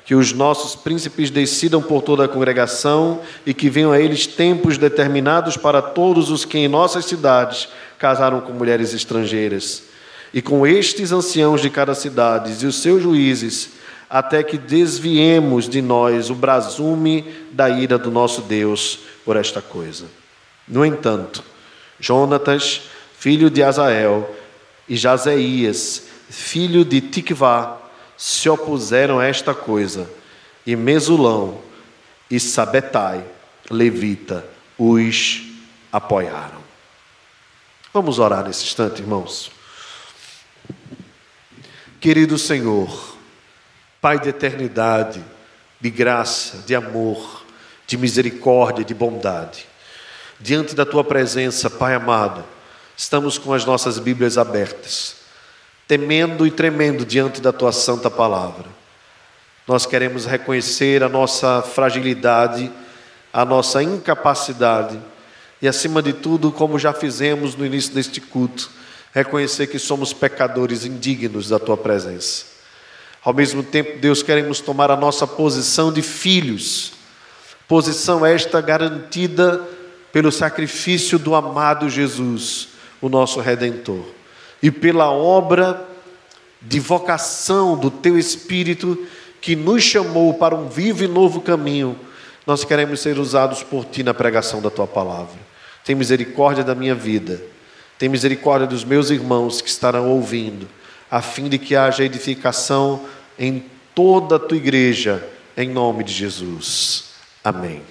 que 0.09 0.15
os 0.15 0.33
nossos 0.33 0.75
príncipes 0.75 1.29
decidam 1.29 1.83
por 1.83 2.01
toda 2.01 2.25
a 2.25 2.29
congregação 2.29 3.21
e 3.45 3.53
que 3.53 3.69
venham 3.69 3.93
a 3.93 4.01
eles 4.01 4.27
tempos 4.27 4.79
determinados 4.79 5.55
para 5.55 5.83
todos 5.83 6.31
os 6.31 6.47
que 6.47 6.57
em 6.57 6.67
nossas 6.67 7.05
cidades 7.05 7.69
casaram 7.99 8.41
com 8.41 8.55
mulheres 8.55 8.95
estrangeiras, 8.95 9.83
e 10.33 10.41
com 10.41 10.67
estes 10.67 11.13
anciãos 11.13 11.61
de 11.61 11.69
cada 11.69 11.95
cidade 11.95 12.57
e 12.59 12.67
os 12.67 12.77
seus 12.77 13.03
juízes, 13.03 13.73
até 14.09 14.43
que 14.43 14.57
desviemos 14.57 15.69
de 15.69 15.83
nós 15.83 16.31
o 16.31 16.35
brasume 16.35 17.27
da 17.53 17.69
ira 17.69 17.99
do 17.99 18.11
nosso 18.11 18.41
Deus 18.41 19.01
por 19.27 19.37
esta 19.37 19.61
coisa. 19.61 20.07
No 20.67 20.87
entanto, 20.87 21.45
Jonatas, 22.01 22.81
filho 23.19 23.51
de 23.51 23.63
Azael, 23.63 24.35
e 24.89 24.97
Jazeias, 24.97 26.05
filho 26.31 26.83
de 26.83 27.03
Tikvá, 27.03 27.88
se 28.19 28.51
opuseram 28.51 29.21
a 29.21 29.27
esta 29.27 29.55
coisa, 29.55 30.11
e 30.67 30.75
Mesulão 30.75 31.63
e 32.29 32.39
Sabetai, 32.41 33.25
levita, 33.71 34.45
os 34.77 35.43
apoiaram. 35.93 36.59
Vamos 37.95 38.19
orar 38.19 38.45
nesse 38.45 38.65
instante, 38.65 39.01
irmãos. 39.01 39.51
Querido 42.01 42.37
Senhor, 42.37 43.17
Pai 44.01 44.21
de 44.21 44.29
eternidade, 44.29 45.25
de 45.81 45.91
graça, 45.91 46.59
de 46.59 46.75
amor, 46.75 47.45
de 47.87 47.97
misericórdia, 47.97 48.85
de 48.85 48.95
bondade, 48.95 49.67
diante 50.39 50.75
da 50.75 50.87
tua 50.87 51.03
presença, 51.03 51.71
Pai 51.71 51.95
amado, 51.95 52.45
estamos 52.97 53.39
com 53.39 53.53
as 53.53 53.65
nossas 53.65 53.99
Bíblias 53.99 54.39
abertas, 54.39 55.17
temendo 55.89 56.47
e 56.47 56.51
tremendo 56.51 57.07
diante 57.07 57.41
da 57.41 57.51
tua 57.51 57.73
santa 57.73 58.11
palavra. 58.11 58.67
Nós 59.67 59.87
queremos 59.87 60.27
reconhecer 60.27 61.03
a 61.03 61.09
nossa 61.09 61.63
fragilidade, 61.63 62.71
a 63.33 63.43
nossa 63.45 63.83
incapacidade 63.83 65.01
e, 65.63 65.67
acima 65.67 66.03
de 66.03 66.13
tudo, 66.13 66.53
como 66.53 66.79
já 66.79 66.93
fizemos 66.93 67.57
no 67.57 67.65
início 67.65 67.95
deste 67.95 68.21
culto, 68.21 68.71
reconhecer 69.15 69.67
que 69.67 69.79
somos 69.79 70.13
pecadores 70.13 70.85
indignos 70.85 71.49
da 71.49 71.59
tua 71.59 71.77
presença. 71.77 72.45
Ao 73.25 73.33
mesmo 73.33 73.63
tempo, 73.63 73.99
Deus, 73.99 74.23
queremos 74.23 74.61
tomar 74.61 74.91
a 74.91 74.97
nossa 74.97 75.27
posição 75.27 75.91
de 75.93 76.03
filhos, 76.03 76.93
posição 77.67 78.25
esta 78.25 78.61
garantida 78.61 79.61
pelo 80.13 80.31
sacrifício 80.31 81.19
do 81.19 81.35
amado 81.35 81.89
Jesus, 81.89 82.69
o 83.01 83.09
nosso 83.09 83.41
redentor, 83.41 84.18
e 84.63 84.71
pela 84.71 85.11
obra 85.11 85.87
de 86.61 86.81
vocação 86.81 87.77
do 87.77 87.91
teu 87.91 88.19
Espírito 88.19 89.07
que 89.41 89.55
nos 89.55 89.83
chamou 89.83 90.35
para 90.35 90.55
um 90.55 90.69
vivo 90.69 91.05
e 91.05 91.09
novo 91.09 91.41
caminho, 91.41 91.99
nós 92.47 92.65
queremos 92.65 93.01
ser 93.01 93.19
usados 93.19 93.63
por 93.63 93.85
ti 93.85 94.03
na 94.03 94.13
pregação 94.13 94.61
da 94.61 94.71
tua 94.71 94.87
palavra. 94.87 95.39
Tem 95.85 95.95
misericórdia 95.95 96.65
da 96.65 96.75
minha 96.75 96.95
vida, 96.95 97.41
tem 97.99 98.09
misericórdia 98.09 98.67
dos 98.67 98.85
meus 98.85 99.11
irmãos 99.11 99.61
que 99.61 99.69
estarão 99.69 100.09
ouvindo, 100.09 100.69
a 101.11 101.23
fim 101.23 101.49
de 101.49 101.59
que 101.59 101.77
haja 101.77 102.05
edificação 102.05 103.05
em 103.39 103.65
toda 103.95 104.37
a 104.37 104.39
tua 104.39 104.57
igreja, 104.57 105.27
em 105.57 105.69
nome 105.69 106.05
de 106.05 106.13
Jesus. 106.13 107.11
Amém. 107.43 107.83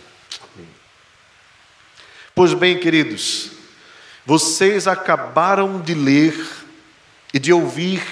Pois 2.35 2.53
bem, 2.53 2.77
queridos, 2.77 3.56
vocês 4.27 4.89
acabaram 4.89 5.79
de 5.79 5.93
ler 5.93 6.37
e 7.33 7.39
de 7.39 7.53
ouvir 7.53 8.03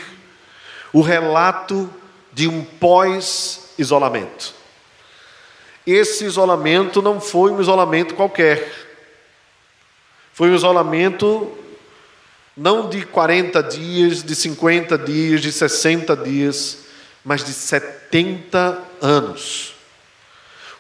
o 0.94 1.02
relato 1.02 1.94
de 2.32 2.48
um 2.48 2.64
pós-isolamento. 2.64 4.54
Esse 5.86 6.24
isolamento 6.24 7.02
não 7.02 7.20
foi 7.20 7.52
um 7.52 7.60
isolamento 7.60 8.16
qualquer. 8.16 8.72
Foi 10.32 10.50
um 10.52 10.56
isolamento 10.56 11.52
não 12.56 12.88
de 12.88 13.06
40 13.06 13.62
dias, 13.62 14.24
de 14.24 14.36
50 14.36 14.98
dias, 14.98 15.42
de 15.42 15.52
60 15.52 16.16
dias, 16.16 16.78
mas 17.26 17.44
de 17.44 17.52
70 17.52 18.82
anos. 19.02 19.76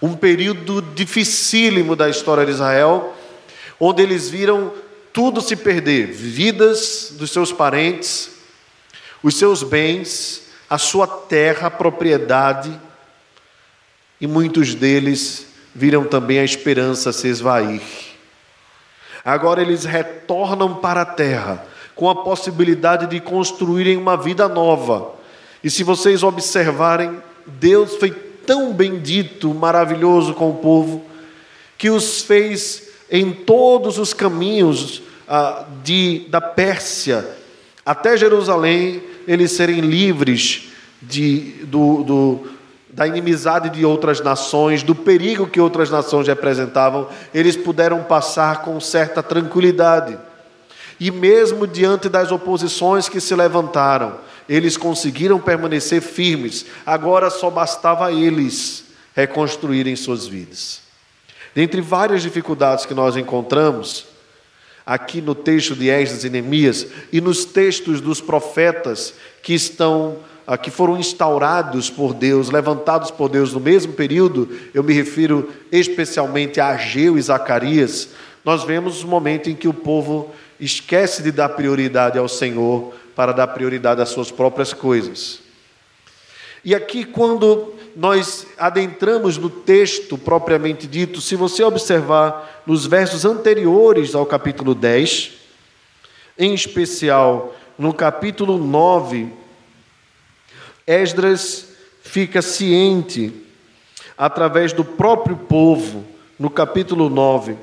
Um 0.02 0.16
período 0.16 0.82
dificílimo 0.82 1.94
da 1.94 2.08
história 2.10 2.46
de 2.46 2.54
Israel 2.54 3.14
onde 3.80 4.02
eles 4.02 4.30
viram 4.30 4.72
tudo 5.16 5.40
se 5.40 5.56
perder: 5.56 6.12
vidas 6.12 7.14
dos 7.14 7.32
seus 7.32 7.54
parentes, 7.54 8.32
os 9.24 9.36
seus 9.36 9.64
bens, 9.64 10.44
a 10.70 10.78
sua 10.78 11.08
terra, 11.08 11.68
a 11.68 11.72
propriedade, 11.72 12.78
e 14.20 14.28
muitos 14.28 14.76
deles 14.76 15.48
viram 15.74 16.04
também 16.04 16.40
a 16.40 16.44
esperança 16.44 17.14
se 17.14 17.30
esvair. 17.30 17.82
Agora 19.24 19.62
eles 19.62 19.86
retornam 19.86 20.76
para 20.76 21.02
a 21.02 21.06
terra 21.06 21.66
com 21.96 22.10
a 22.10 22.16
possibilidade 22.16 23.08
de 23.08 23.22
construírem 23.22 23.96
uma 23.96 24.18
vida 24.18 24.50
nova. 24.50 25.16
E 25.64 25.70
se 25.72 25.82
vocês 25.82 26.24
observarem, 26.24 27.24
Deus 27.48 27.96
foi 27.96 28.12
tão 28.12 28.74
bendito, 28.74 29.54
maravilhoso 29.54 30.34
com 30.34 30.50
o 30.50 30.56
povo, 30.56 31.06
que 31.78 31.90
os 31.90 32.22
fez 32.22 32.90
em 33.10 33.32
todos 33.32 33.98
os 33.98 34.14
caminhos 34.14 35.05
ah, 35.28 35.66
de, 35.84 36.26
da 36.30 36.42
Pérsia 36.42 37.26
até 37.86 38.18
Jerusalém, 38.18 39.04
eles 39.28 39.52
serem 39.52 39.80
livres 39.80 40.70
de, 41.00 41.66
do, 41.66 42.04
do, 42.04 42.48
da 42.90 43.06
inimizade 43.06 43.70
de 43.70 43.86
outras 43.86 44.20
nações, 44.22 44.82
do 44.82 44.96
perigo 44.96 45.46
que 45.46 45.62
outras 45.62 45.92
nações 45.92 46.28
representavam, 46.28 47.08
eles 47.32 47.56
puderam 47.56 48.04
passar 48.04 48.64
com 48.64 48.80
certa 48.80 49.22
tranquilidade. 49.22 50.18
E 51.00 51.12
mesmo 51.12 51.68
diante 51.68 52.10
das 52.10 52.32
oposições 52.32 53.08
que 53.08 53.22
se 53.22 53.36
levantaram, 53.36 54.18
eles 54.50 54.78
conseguiram 54.78 55.40
permanecer 55.40 56.02
firmes. 56.02 56.66
Agora 56.86 57.30
só 57.30 57.52
bastava 57.52 58.12
eles 58.12 58.86
reconstruírem 59.16 59.96
suas 59.96 60.26
vidas. 60.26 60.82
Dentre 61.54 61.82
várias 61.82 62.24
dificuldades 62.24 62.86
que 62.86 62.96
nós 62.96 63.16
encontramos, 63.16 64.15
aqui 64.86 65.22
no 65.22 65.34
texto 65.34 65.76
de 65.76 65.90
Esdras 65.90 66.24
e 66.24 66.30
Neemias 66.30 66.88
e 67.12 67.20
nos 67.20 67.44
textos 67.44 68.00
dos 68.00 68.22
profetas 68.22 69.14
que 69.42 69.54
estão 69.54 70.18
ah, 70.48 70.58
que 70.58 70.70
foram 70.70 70.98
instaurados 70.98 71.90
por 71.90 72.14
Deus, 72.14 72.52
levantados 72.52 73.10
por 73.10 73.30
Deus 73.30 73.52
no 73.52 73.60
mesmo 73.60 73.94
período, 73.94 74.48
eu 74.74 74.84
me 74.84 74.94
refiro 74.94 75.52
especialmente 75.72 76.60
a 76.60 76.68
Ageu 76.68 77.18
e 77.18 77.22
Zacarias, 77.22 78.10
nós 78.44 78.64
vemos 78.64 79.04
o 79.04 79.08
momento 79.08 79.50
em 79.50 79.56
que 79.56 79.68
o 79.68 79.74
povo 79.74 80.32
esquece 80.60 81.24
de 81.24 81.32
dar 81.32 81.50
prioridade 81.50 82.20
ao 82.20 82.28
Senhor 82.28 82.94
para 83.16 83.32
dar 83.32 83.48
prioridade 83.48 84.02
às 84.02 84.10
suas 84.10 84.30
próprias 84.30 84.72
coisas. 84.72 85.40
E 86.64 86.76
aqui, 86.76 87.04
quando 87.04 87.75
nós 87.96 88.46
adentramos 88.58 89.38
no 89.38 89.50
texto 89.50 90.18
propriamente 90.18 90.86
dito, 90.86 91.22
se 91.22 91.36
você 91.36 91.64
observar 91.64 92.64
nos 92.66 92.86
versos 92.86 93.24
anteriores 93.24 94.14
ao 94.14 94.26
capítulo 94.26 94.76
10, 94.76 95.32
em 96.38 96.54
especial 96.54 97.56
no 97.78 97.94
capítulo 97.94 98.58
9, 98.58 99.32
Esdras 100.86 101.70
fica 102.04 102.42
ciente, 102.42 103.34
através 104.18 104.74
do 104.74 104.84
próprio 104.84 105.38
povo, 105.38 106.06
no 106.38 106.50
capítulo 106.50 107.10
9, 107.10 107.56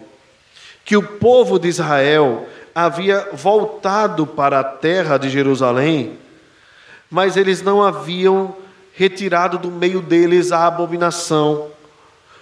que 0.85 0.97
o 0.97 1.03
povo 1.03 1.59
de 1.59 1.69
Israel 1.69 2.47
havia 2.75 3.29
voltado 3.35 4.27
para 4.27 4.61
a 4.61 4.65
terra 4.65 5.19
de 5.19 5.29
Jerusalém, 5.29 6.19
mas 7.11 7.37
eles 7.37 7.61
não 7.61 7.83
haviam 7.83 8.57
retirado 8.95 9.59
do 9.59 9.71
meio 9.71 10.01
deles 10.01 10.53
a 10.53 10.67
abominação. 10.67 11.69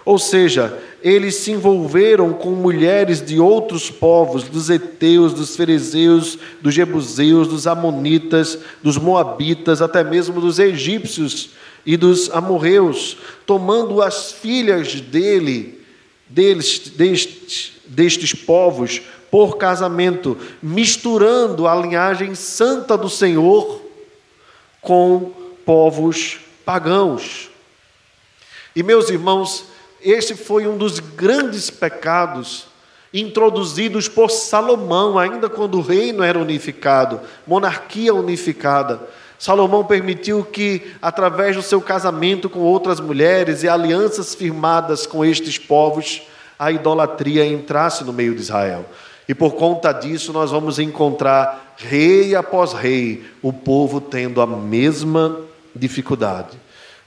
Ou 0.03 0.17
seja, 0.17 0.77
eles 1.03 1.35
se 1.35 1.51
envolveram 1.51 2.33
com 2.33 2.51
mulheres 2.51 3.23
de 3.23 3.39
outros 3.39 3.89
povos, 3.89 4.43
dos 4.43 4.69
heteus, 4.69 5.33
dos 5.33 5.55
fariseus, 5.55 6.37
dos 6.61 6.73
jebuseus, 6.73 7.47
dos 7.47 7.67
amonitas, 7.67 8.57
dos 8.81 8.97
moabitas, 8.97 9.81
até 9.81 10.03
mesmo 10.03 10.41
dos 10.41 10.57
egípcios 10.57 11.51
e 11.85 11.95
dos 11.95 12.29
amorreus, 12.31 13.17
tomando 13.45 14.01
as 14.01 14.31
filhas 14.31 14.99
dele, 15.01 15.79
deles, 16.27 16.91
destes, 16.95 17.73
destes 17.85 18.33
povos, 18.33 19.01
por 19.29 19.57
casamento, 19.57 20.37
misturando 20.61 21.67
a 21.67 21.75
linhagem 21.75 22.35
santa 22.35 22.97
do 22.97 23.09
Senhor 23.09 23.81
com 24.81 25.31
povos 25.71 26.37
pagãos. 26.65 27.49
E 28.75 28.83
meus 28.83 29.09
irmãos, 29.09 29.67
esse 30.01 30.35
foi 30.35 30.67
um 30.67 30.75
dos 30.75 30.99
grandes 30.99 31.69
pecados 31.69 32.67
introduzidos 33.13 34.09
por 34.09 34.29
Salomão, 34.29 35.17
ainda 35.17 35.47
quando 35.47 35.77
o 35.77 35.81
reino 35.81 36.23
era 36.23 36.37
unificado, 36.37 37.21
monarquia 37.47 38.13
unificada. 38.13 38.99
Salomão 39.39 39.85
permitiu 39.85 40.43
que, 40.43 40.93
através 41.01 41.55
do 41.55 41.61
seu 41.61 41.79
casamento 41.79 42.49
com 42.49 42.59
outras 42.59 42.99
mulheres 42.99 43.63
e 43.63 43.69
alianças 43.69 44.35
firmadas 44.35 45.07
com 45.07 45.23
estes 45.23 45.57
povos, 45.57 46.21
a 46.59 46.69
idolatria 46.69 47.45
entrasse 47.45 48.03
no 48.03 48.11
meio 48.11 48.35
de 48.35 48.41
Israel. 48.41 48.85
E 49.25 49.33
por 49.33 49.53
conta 49.53 49.93
disso, 49.93 50.33
nós 50.33 50.51
vamos 50.51 50.79
encontrar 50.79 51.75
rei 51.77 52.35
após 52.35 52.73
rei, 52.73 53.23
o 53.41 53.53
povo 53.53 54.01
tendo 54.01 54.41
a 54.41 54.45
mesma 54.45 55.49
dificuldade. 55.75 56.57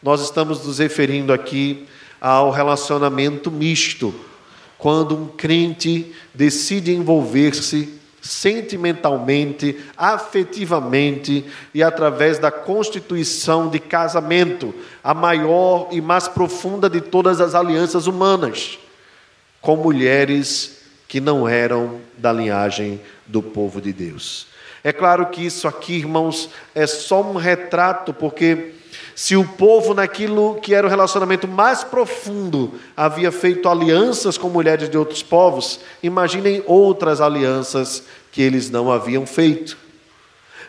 Nós 0.03 0.21
estamos 0.23 0.67
nos 0.67 0.79
referindo 0.79 1.33
aqui 1.33 1.87
ao 2.21 2.51
relacionamento 2.51 3.51
misto, 3.51 4.15
quando 4.79 5.17
um 5.17 5.27
crente 5.29 6.13
decide 6.35 6.93
envolver-se 6.93 8.01
sentimentalmente, 8.25 9.79
afetivamente 9.97 11.45
e 11.75 11.83
através 11.83 12.39
da 12.39 12.51
constituição 12.51 13.69
de 13.69 13.79
casamento, 13.79 14.75
a 15.03 15.13
maior 15.13 15.89
e 15.91 16.01
mais 16.01 16.27
profunda 16.27 16.89
de 16.89 17.03
todas 17.03 17.41
as 17.41 17.55
alianças 17.55 18.07
humanas, 18.07 18.79
com 19.61 19.77
mulheres 19.77 20.79
que 21.07 21.21
não 21.21 21.47
eram 21.47 22.01
da 22.17 22.33
linhagem 22.33 23.01
do 23.27 23.43
povo 23.43 23.81
de 23.81 23.93
Deus. 23.93 24.47
É 24.85 24.93
claro 24.93 25.27
que 25.31 25.41
isso 25.45 25.67
aqui, 25.67 25.95
irmãos, 25.95 26.51
é 26.75 26.87
só 26.87 27.23
um 27.23 27.37
retrato, 27.37 28.13
porque 28.13 28.75
se 29.15 29.35
o 29.35 29.49
povo, 29.49 29.95
naquilo 29.95 30.57
que 30.57 30.75
era 30.75 30.87
o 30.87 30.91
relacionamento 30.91 31.49
mais 31.49 31.83
profundo, 31.83 32.75
havia 32.95 33.33
feito 33.33 33.67
alianças 33.67 34.37
com 34.37 34.51
mulheres 34.51 34.91
de 34.91 34.99
outros 34.99 35.23
povos, 35.23 35.81
imaginem 36.03 36.63
outras 36.67 37.23
alianças 37.23 38.03
que 38.31 38.43
eles 38.43 38.69
não 38.69 38.93
haviam 38.93 39.25
feito. 39.25 39.79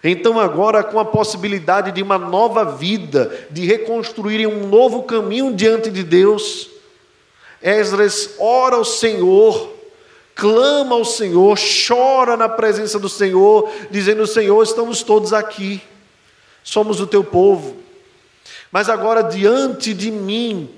Então, 0.01 0.39
agora, 0.39 0.81
com 0.81 0.97
a 0.97 1.03
possibilidade 1.03 1.91
de 1.91 2.01
uma 2.01 2.17
nova 2.17 2.63
vida, 2.63 3.47
de 3.51 3.65
reconstruírem 3.65 4.47
um 4.47 4.65
novo 4.67 5.03
caminho 5.03 5.53
diante 5.53 5.91
de 5.91 6.03
Deus, 6.03 6.69
Esdras 7.61 8.35
ora 8.39 8.77
ao 8.77 8.85
Senhor 8.85 9.74
clama 10.35 10.95
ao 10.95 11.05
Senhor, 11.05 11.57
chora 11.87 12.35
na 12.35 12.49
presença 12.49 12.99
do 12.99 13.07
Senhor, 13.09 13.71
dizendo: 13.89 14.27
Senhor, 14.27 14.61
estamos 14.61 15.01
todos 15.01 15.31
aqui, 15.31 15.81
somos 16.61 16.99
o 16.99 17.07
teu 17.07 17.23
povo. 17.23 17.77
Mas 18.71 18.89
agora, 18.89 19.23
diante 19.23 19.93
de 19.93 20.11
mim, 20.11 20.69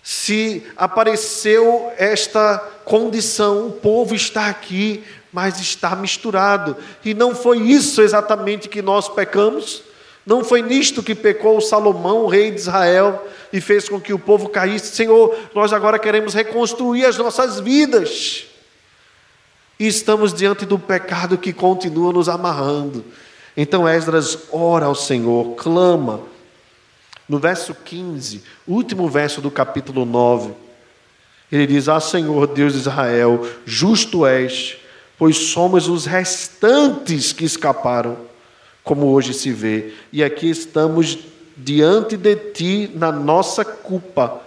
se 0.00 0.64
apareceu 0.76 1.92
esta 1.98 2.58
condição, 2.84 3.66
o 3.66 3.72
povo 3.72 4.14
está 4.14 4.46
aqui, 4.46 5.02
mas 5.32 5.60
está 5.60 5.96
misturado. 5.96 6.76
E 7.04 7.12
não 7.12 7.34
foi 7.34 7.58
isso 7.58 8.00
exatamente 8.00 8.68
que 8.68 8.80
nós 8.80 9.08
pecamos? 9.08 9.82
Não 10.26 10.44
foi 10.44 10.60
nisto 10.60 11.04
que 11.04 11.14
pecou 11.14 11.60
Salomão, 11.60 12.24
o 12.24 12.26
rei 12.26 12.50
de 12.50 12.58
Israel, 12.58 13.24
e 13.52 13.60
fez 13.60 13.88
com 13.88 14.00
que 14.00 14.12
o 14.12 14.18
povo 14.18 14.48
caísse. 14.48 14.96
Senhor, 14.96 15.32
nós 15.54 15.72
agora 15.72 16.00
queremos 16.00 16.34
reconstruir 16.34 17.04
as 17.04 17.16
nossas 17.16 17.60
vidas. 17.60 18.44
E 19.78 19.86
estamos 19.86 20.34
diante 20.34 20.66
do 20.66 20.80
pecado 20.80 21.38
que 21.38 21.52
continua 21.52 22.12
nos 22.12 22.28
amarrando. 22.28 23.04
Então 23.56 23.88
Esdras 23.88 24.36
ora 24.50 24.86
ao 24.86 24.96
Senhor, 24.96 25.54
clama. 25.54 26.20
No 27.28 27.38
verso 27.38 27.72
15, 27.74 28.42
último 28.66 29.08
verso 29.08 29.40
do 29.40 29.50
capítulo 29.50 30.04
9, 30.04 30.52
ele 31.50 31.68
diz: 31.68 31.88
Ah, 31.88 32.00
Senhor 32.00 32.48
Deus 32.48 32.72
de 32.72 32.80
Israel, 32.80 33.46
justo 33.64 34.26
és, 34.26 34.76
pois 35.16 35.36
somos 35.36 35.88
os 35.88 36.04
restantes 36.04 37.32
que 37.32 37.44
escaparam 37.44 38.16
como 38.86 39.12
hoje 39.12 39.34
se 39.34 39.50
vê. 39.50 39.92
E 40.12 40.22
aqui 40.22 40.48
estamos 40.48 41.18
diante 41.56 42.16
de 42.16 42.36
ti 42.36 42.90
na 42.94 43.10
nossa 43.10 43.64
culpa, 43.64 44.40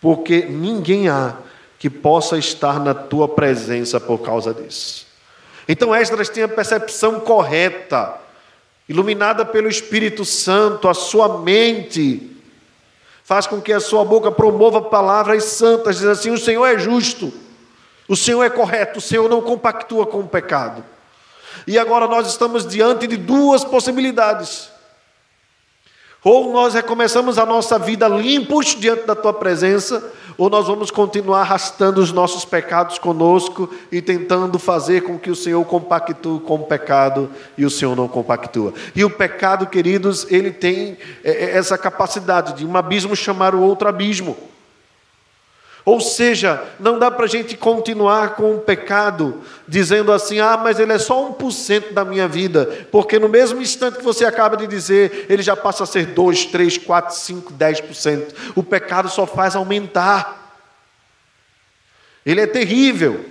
porque 0.00 0.42
ninguém 0.42 1.08
há 1.08 1.34
que 1.80 1.90
possa 1.90 2.38
estar 2.38 2.78
na 2.78 2.94
tua 2.94 3.26
presença 3.26 3.98
por 3.98 4.18
causa 4.18 4.54
disso. 4.54 5.04
Então 5.68 5.92
Esdras 5.92 6.28
tem 6.28 6.44
a 6.44 6.48
percepção 6.48 7.18
correta, 7.18 8.20
iluminada 8.88 9.44
pelo 9.44 9.68
Espírito 9.68 10.24
Santo, 10.24 10.88
a 10.88 10.94
sua 10.94 11.40
mente 11.40 12.30
faz 13.24 13.48
com 13.48 13.60
que 13.60 13.72
a 13.72 13.80
sua 13.80 14.04
boca 14.04 14.30
promova 14.30 14.80
palavras 14.80 15.42
santas, 15.42 15.96
dizendo 15.96 16.12
assim: 16.12 16.30
o 16.30 16.38
Senhor 16.38 16.66
é 16.66 16.78
justo, 16.78 17.32
o 18.06 18.14
Senhor 18.14 18.44
é 18.44 18.50
correto, 18.50 19.00
o 19.00 19.02
Senhor 19.02 19.28
não 19.28 19.40
compactua 19.40 20.06
com 20.06 20.20
o 20.20 20.28
pecado. 20.28 20.84
E 21.66 21.78
agora 21.78 22.06
nós 22.06 22.26
estamos 22.26 22.66
diante 22.66 23.06
de 23.06 23.16
duas 23.16 23.64
possibilidades. 23.64 24.70
Ou 26.24 26.52
nós 26.52 26.74
recomeçamos 26.74 27.36
a 27.36 27.44
nossa 27.44 27.78
vida 27.78 28.06
limpos 28.06 28.76
diante 28.78 29.06
da 29.06 29.14
tua 29.16 29.32
presença, 29.32 30.12
ou 30.38 30.48
nós 30.48 30.68
vamos 30.68 30.90
continuar 30.90 31.40
arrastando 31.40 32.00
os 32.00 32.12
nossos 32.12 32.44
pecados 32.44 32.96
conosco 32.96 33.68
e 33.90 34.00
tentando 34.00 34.56
fazer 34.58 35.02
com 35.02 35.18
que 35.18 35.30
o 35.30 35.36
Senhor 35.36 35.64
compactue 35.64 36.40
com 36.40 36.54
o 36.54 36.64
pecado 36.64 37.28
e 37.58 37.64
o 37.64 37.70
Senhor 37.70 37.96
não 37.96 38.06
compactua. 38.06 38.72
E 38.94 39.04
o 39.04 39.10
pecado, 39.10 39.66
queridos, 39.66 40.24
ele 40.30 40.52
tem 40.52 40.96
é, 41.24 41.30
é, 41.30 41.56
essa 41.56 41.76
capacidade 41.76 42.54
de 42.54 42.64
um 42.64 42.76
abismo 42.76 43.16
chamar 43.16 43.54
o 43.54 43.60
outro 43.60 43.88
abismo. 43.88 44.36
Ou 45.84 46.00
seja, 46.00 46.62
não 46.78 46.98
dá 46.98 47.10
para 47.10 47.24
a 47.24 47.28
gente 47.28 47.56
continuar 47.56 48.36
com 48.36 48.54
o 48.54 48.60
pecado 48.60 49.42
dizendo 49.66 50.12
assim, 50.12 50.38
ah, 50.38 50.56
mas 50.56 50.78
ele 50.78 50.92
é 50.92 50.98
só 50.98 51.30
1% 51.32 51.92
da 51.92 52.04
minha 52.04 52.28
vida, 52.28 52.86
porque 52.92 53.18
no 53.18 53.28
mesmo 53.28 53.60
instante 53.60 53.98
que 53.98 54.04
você 54.04 54.24
acaba 54.24 54.56
de 54.56 54.68
dizer, 54.68 55.26
ele 55.28 55.42
já 55.42 55.56
passa 55.56 55.82
a 55.82 55.86
ser 55.86 56.06
2, 56.06 56.46
3, 56.46 56.78
4, 56.78 57.14
5, 57.16 57.52
10%. 57.54 58.34
O 58.54 58.62
pecado 58.62 59.08
só 59.08 59.26
faz 59.26 59.56
aumentar. 59.56 60.60
Ele 62.24 62.40
é 62.40 62.46
terrível. 62.46 63.24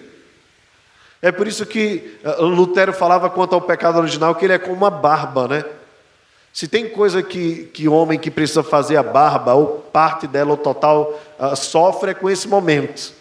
É 1.21 1.31
por 1.31 1.47
isso 1.47 1.65
que 1.65 2.17
eh, 2.23 2.35
Lutero 2.41 2.91
falava 2.91 3.29
quanto 3.29 3.55
ao 3.55 3.61
pecado 3.61 3.99
original 3.99 4.35
que 4.35 4.43
ele 4.43 4.53
é 4.53 4.59
como 4.59 4.73
uma 4.73 4.89
barba, 4.89 5.47
né? 5.47 5.63
Se 6.53 6.67
tem 6.67 6.89
coisa 6.89 7.23
que, 7.23 7.69
que 7.73 7.87
homem 7.87 8.19
que 8.19 8.29
precisa 8.29 8.61
fazer 8.61 8.97
a 8.97 9.03
barba, 9.03 9.53
ou 9.53 9.67
parte 9.91 10.27
dela, 10.27 10.51
ou 10.51 10.57
total, 10.57 11.17
uh, 11.39 11.55
sofre 11.55 12.11
é 12.11 12.13
com 12.13 12.29
esse 12.29 12.47
momento. 12.47 13.13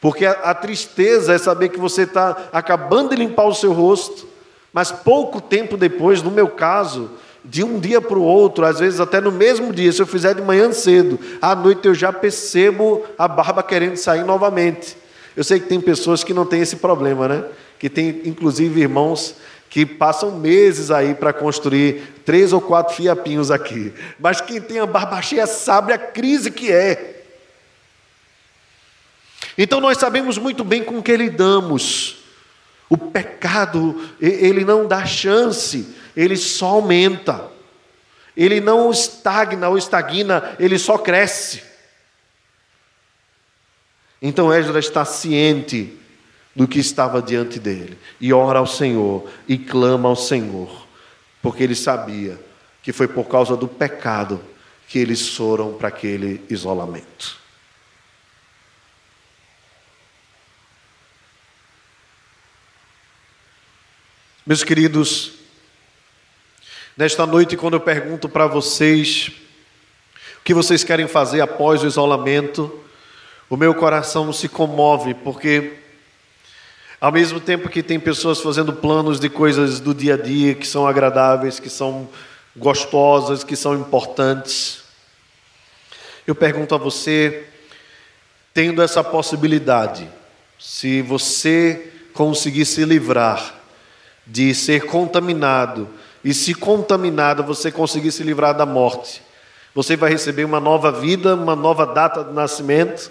Porque 0.00 0.24
a, 0.24 0.32
a 0.32 0.54
tristeza 0.54 1.32
é 1.32 1.38
saber 1.38 1.70
que 1.70 1.78
você 1.78 2.02
está 2.02 2.48
acabando 2.52 3.10
de 3.10 3.16
limpar 3.16 3.46
o 3.46 3.54
seu 3.54 3.72
rosto, 3.72 4.28
mas 4.72 4.92
pouco 4.92 5.40
tempo 5.40 5.76
depois, 5.76 6.22
no 6.22 6.30
meu 6.30 6.48
caso, 6.48 7.10
de 7.44 7.62
um 7.62 7.78
dia 7.78 8.00
para 8.00 8.18
o 8.18 8.22
outro, 8.22 8.64
às 8.64 8.78
vezes 8.78 9.00
até 9.00 9.20
no 9.20 9.30
mesmo 9.30 9.72
dia, 9.72 9.92
se 9.92 10.00
eu 10.00 10.06
fizer 10.06 10.34
de 10.34 10.42
manhã 10.42 10.72
cedo, 10.72 11.18
à 11.42 11.54
noite 11.54 11.86
eu 11.86 11.94
já 11.94 12.12
percebo 12.12 13.04
a 13.18 13.28
barba 13.28 13.62
querendo 13.62 13.96
sair 13.96 14.24
novamente. 14.24 14.96
Eu 15.36 15.44
sei 15.44 15.60
que 15.60 15.66
tem 15.66 15.80
pessoas 15.80 16.24
que 16.24 16.32
não 16.32 16.46
têm 16.46 16.62
esse 16.62 16.76
problema, 16.76 17.28
né? 17.28 17.44
Que 17.78 17.90
tem 17.90 18.22
inclusive 18.24 18.80
irmãos 18.80 19.34
que 19.68 19.84
passam 19.84 20.38
meses 20.38 20.90
aí 20.90 21.14
para 21.14 21.32
construir 21.32 22.22
três 22.24 22.52
ou 22.52 22.60
quatro 22.60 22.94
fiapinhos 22.94 23.50
aqui. 23.50 23.92
Mas 24.18 24.40
quem 24.40 24.60
tem 24.60 24.78
a 24.78 24.86
barba 24.86 25.20
cheia 25.20 25.46
sabe 25.46 25.92
a 25.92 25.98
crise 25.98 26.50
que 26.50 26.70
é. 26.72 27.24
Então 29.58 29.80
nós 29.80 29.98
sabemos 29.98 30.38
muito 30.38 30.64
bem 30.64 30.82
com 30.82 31.02
que 31.02 31.16
lidamos. 31.16 32.18
O 32.88 32.96
pecado, 32.96 34.00
ele 34.20 34.64
não 34.64 34.86
dá 34.86 35.04
chance, 35.04 35.94
ele 36.16 36.36
só 36.36 36.66
aumenta. 36.66 37.50
Ele 38.36 38.60
não 38.60 38.90
estagna 38.90 39.68
ou 39.68 39.78
estagna, 39.78 40.56
ele 40.58 40.78
só 40.78 40.98
cresce. 40.98 41.62
Então 44.20 44.52
Esdras 44.52 44.86
está 44.86 45.04
ciente 45.04 45.98
do 46.54 46.68
que 46.68 46.78
estava 46.78 47.20
diante 47.20 47.58
dele. 47.58 47.98
E 48.20 48.32
ora 48.32 48.58
ao 48.58 48.66
Senhor 48.66 49.28
e 49.48 49.58
clama 49.58 50.08
ao 50.08 50.16
Senhor, 50.16 50.86
porque 51.42 51.62
ele 51.62 51.74
sabia 51.74 52.38
que 52.82 52.92
foi 52.92 53.08
por 53.08 53.24
causa 53.24 53.56
do 53.56 53.66
pecado 53.66 54.40
que 54.86 54.98
eles 54.98 55.28
foram 55.28 55.72
para 55.72 55.88
aquele 55.88 56.44
isolamento. 56.48 57.42
Meus 64.46 64.62
queridos, 64.62 65.32
nesta 66.94 67.24
noite, 67.24 67.56
quando 67.56 67.74
eu 67.74 67.80
pergunto 67.80 68.28
para 68.28 68.46
vocês 68.46 69.32
o 70.38 70.44
que 70.44 70.52
vocês 70.52 70.84
querem 70.84 71.08
fazer 71.08 71.40
após 71.40 71.82
o 71.82 71.86
isolamento, 71.86 72.84
o 73.48 73.56
meu 73.56 73.74
coração 73.74 74.30
se 74.34 74.46
comove, 74.46 75.14
porque 75.14 75.83
ao 77.04 77.12
mesmo 77.12 77.38
tempo 77.38 77.68
que 77.68 77.82
tem 77.82 78.00
pessoas 78.00 78.40
fazendo 78.40 78.72
planos 78.72 79.20
de 79.20 79.28
coisas 79.28 79.78
do 79.78 79.92
dia 79.92 80.14
a 80.14 80.16
dia 80.16 80.54
que 80.54 80.66
são 80.66 80.86
agradáveis, 80.86 81.60
que 81.60 81.68
são 81.68 82.08
gostosas, 82.56 83.44
que 83.44 83.54
são 83.54 83.74
importantes. 83.74 84.82
Eu 86.26 86.34
pergunto 86.34 86.74
a 86.74 86.78
você, 86.78 87.46
tendo 88.54 88.80
essa 88.80 89.04
possibilidade, 89.04 90.08
se 90.58 91.02
você 91.02 91.92
conseguir 92.14 92.64
se 92.64 92.86
livrar 92.86 93.54
de 94.26 94.54
ser 94.54 94.86
contaminado, 94.86 95.86
e 96.24 96.32
se 96.32 96.54
contaminado 96.54 97.44
você 97.44 97.70
conseguir 97.70 98.12
se 98.12 98.22
livrar 98.22 98.56
da 98.56 98.64
morte, 98.64 99.20
você 99.74 99.94
vai 99.94 100.08
receber 100.08 100.44
uma 100.46 100.58
nova 100.58 100.90
vida, 100.90 101.34
uma 101.34 101.54
nova 101.54 101.84
data 101.84 102.24
de 102.24 102.32
nascimento. 102.32 103.10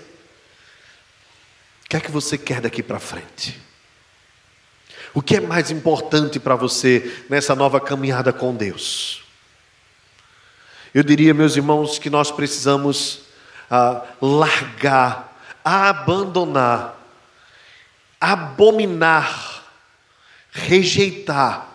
O 1.85 1.89
que 1.89 1.97
é 1.97 1.99
que 1.99 2.09
você 2.09 2.39
quer 2.39 2.59
daqui 2.59 2.81
para 2.81 2.97
frente? 2.97 3.61
O 5.13 5.21
que 5.21 5.35
é 5.35 5.39
mais 5.39 5.69
importante 5.69 6.39
para 6.39 6.55
você 6.55 7.23
nessa 7.29 7.53
nova 7.53 7.79
caminhada 7.79 8.33
com 8.33 8.53
Deus? 8.55 9.23
Eu 10.93 11.03
diria, 11.03 11.33
meus 11.33 11.55
irmãos, 11.55 11.99
que 11.99 12.09
nós 12.09 12.31
precisamos 12.31 13.21
ah, 13.69 14.03
largar, 14.19 15.39
abandonar, 15.63 16.99
abominar, 18.19 19.63
rejeitar 20.51 21.69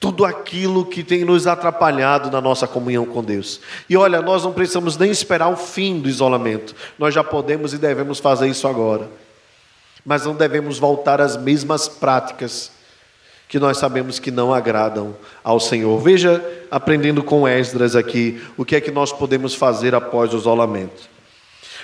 tudo 0.00 0.24
aquilo 0.24 0.86
que 0.86 1.04
tem 1.04 1.24
nos 1.24 1.46
atrapalhado 1.46 2.30
na 2.30 2.40
nossa 2.40 2.66
comunhão 2.66 3.04
com 3.04 3.22
Deus. 3.22 3.60
E 3.88 3.96
olha, 3.96 4.22
nós 4.22 4.42
não 4.42 4.52
precisamos 4.52 4.96
nem 4.96 5.10
esperar 5.10 5.48
o 5.48 5.56
fim 5.56 6.00
do 6.00 6.08
isolamento, 6.08 6.74
nós 6.98 7.14
já 7.14 7.22
podemos 7.22 7.74
e 7.74 7.78
devemos 7.78 8.18
fazer 8.18 8.48
isso 8.48 8.66
agora 8.66 9.08
mas 10.04 10.24
não 10.24 10.34
devemos 10.34 10.78
voltar 10.78 11.20
às 11.20 11.36
mesmas 11.36 11.88
práticas 11.88 12.70
que 13.48 13.58
nós 13.58 13.78
sabemos 13.78 14.20
que 14.20 14.30
não 14.30 14.54
agradam 14.54 15.16
ao 15.42 15.58
Senhor. 15.58 15.98
Veja, 15.98 16.40
aprendendo 16.70 17.22
com 17.22 17.48
Esdras 17.48 17.96
aqui, 17.96 18.40
o 18.56 18.64
que 18.64 18.76
é 18.76 18.80
que 18.80 18.92
nós 18.92 19.12
podemos 19.12 19.54
fazer 19.54 19.92
após 19.92 20.32
o 20.32 20.36
isolamento. 20.36 21.10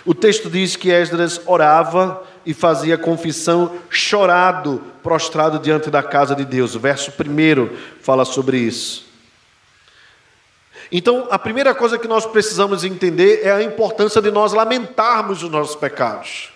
O 0.05 0.15
texto 0.15 0.49
diz 0.49 0.77
que 0.77 0.91
Esdras 0.91 1.41
orava 1.45 2.23
e 2.47 2.55
fazia 2.55 2.97
confissão 2.97 3.77
chorado, 3.91 4.81
prostrado 5.03 5.59
diante 5.59 5.91
da 5.91 6.05
casa 6.05 6.37
de 6.37 6.45
Deus. 6.45 6.77
O 6.77 6.81
verso 6.81 7.11
1 7.11 7.77
fala 8.01 8.25
sobre 8.25 8.59
isso. 8.59 9.05
Então, 10.93 11.27
a 11.33 11.39
primeira 11.39 11.75
coisa 11.75 11.99
que 11.99 12.07
nós 12.07 12.25
precisamos 12.25 12.85
entender 12.85 13.41
é 13.43 13.51
a 13.51 13.63
importância 13.63 14.23
de 14.23 14.31
nós 14.31 14.53
lamentarmos 14.53 15.43
os 15.43 15.51
nossos 15.51 15.75
pecados. 15.75 16.53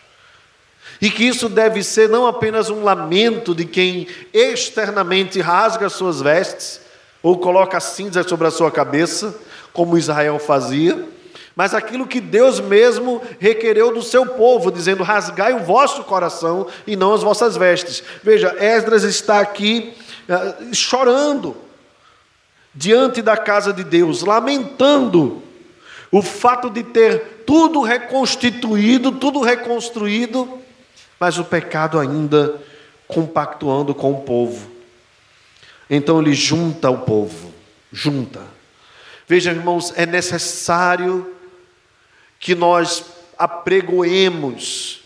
E 1.01 1.11
que 1.11 1.25
isso 1.25 1.49
deve 1.49 1.83
ser 1.83 2.09
não 2.09 2.27
apenas 2.27 2.69
um 2.69 2.85
lamento 2.85 3.55
de 3.55 3.65
quem 3.65 4.07
externamente 4.33 5.41
rasga 5.41 5.89
suas 5.89 6.21
vestes 6.21 6.81
ou 7.23 7.39
coloca 7.39 7.81
cinza 7.81 8.23
sobre 8.23 8.47
a 8.47 8.51
sua 8.51 8.71
cabeça, 8.71 9.35
como 9.73 9.97
Israel 9.97 10.39
fazia, 10.39 11.07
mas 11.55 11.75
aquilo 11.75 12.07
que 12.07 12.21
Deus 12.21 12.61
mesmo 12.61 13.21
requereu 13.39 13.93
do 13.93 14.03
seu 14.03 14.25
povo, 14.25 14.71
dizendo: 14.71 15.03
rasgai 15.03 15.53
o 15.53 15.61
vosso 15.61 16.05
coração 16.05 16.67
e 16.87 16.97
não 16.97 17.13
as 17.13 17.23
vossas 17.23 17.57
vestes. 17.57 18.03
Veja, 18.23 18.55
Esdras 18.59 19.03
está 19.03 19.41
aqui 19.41 19.93
uh, 20.29 20.75
chorando 20.75 21.57
diante 22.75 23.21
da 23.21 23.37
casa 23.37 23.73
de 23.73 23.85
Deus, 23.85 24.23
lamentando 24.23 25.43
o 26.11 26.23
fato 26.23 26.71
de 26.71 26.83
ter 26.83 27.43
tudo 27.47 27.83
reconstituído, 27.83 29.13
tudo 29.13 29.41
reconstruído, 29.41 30.60
mas 31.21 31.39
o 31.39 31.45
pecado 31.45 31.99
ainda 31.99 32.59
compactuando 33.07 33.95
com 33.95 34.13
o 34.13 34.23
povo. 34.23 34.71
Então 35.89 36.19
ele 36.19 36.33
junta 36.33 36.89
o 36.89 36.99
povo, 36.99 37.53
junta. 37.93 38.41
Veja, 39.29 39.51
irmãos, 39.51 39.93
é 39.97 40.07
necessário 40.07 41.31
que 42.39 42.55
nós 42.55 43.05
apregoemos 43.39 45.03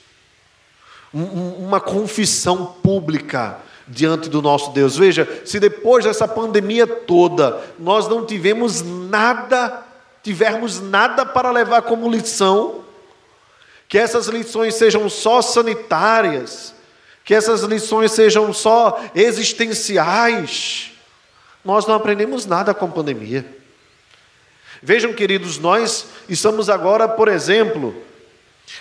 uma 1.12 1.81
confissão 1.81 2.64
pública 2.64 3.59
diante 3.87 4.29
do 4.29 4.40
nosso 4.40 4.70
Deus. 4.70 4.96
Veja, 4.96 5.42
se 5.44 5.59
depois 5.59 6.05
dessa 6.05 6.29
pandemia 6.29 6.87
toda 6.87 7.61
nós 7.79 8.09
não 8.09 8.24
tivemos 8.24 8.83
nada, 8.83 9.83
tivermos 10.22 10.81
nada 10.81 11.27
para 11.27 11.50
levar 11.50 11.83
como 11.83 12.11
lição, 12.11 12.83
que 13.94 13.98
essas 13.98 14.26
lições 14.26 14.74
sejam 14.74 15.09
só 15.09 15.40
sanitárias, 15.40 16.74
que 17.24 17.33
essas 17.33 17.62
lições 17.62 18.11
sejam 18.11 18.52
só 18.52 19.00
existenciais. 19.14 20.90
Nós 21.64 21.87
não 21.87 21.94
aprendemos 21.94 22.44
nada 22.44 22.74
com 22.74 22.87
a 22.87 22.88
pandemia. 22.88 23.46
Vejam, 24.83 25.12
queridos, 25.12 25.59
nós 25.59 26.07
estamos 26.28 26.68
agora, 26.68 27.07
por 27.07 27.28
exemplo, 27.28 27.94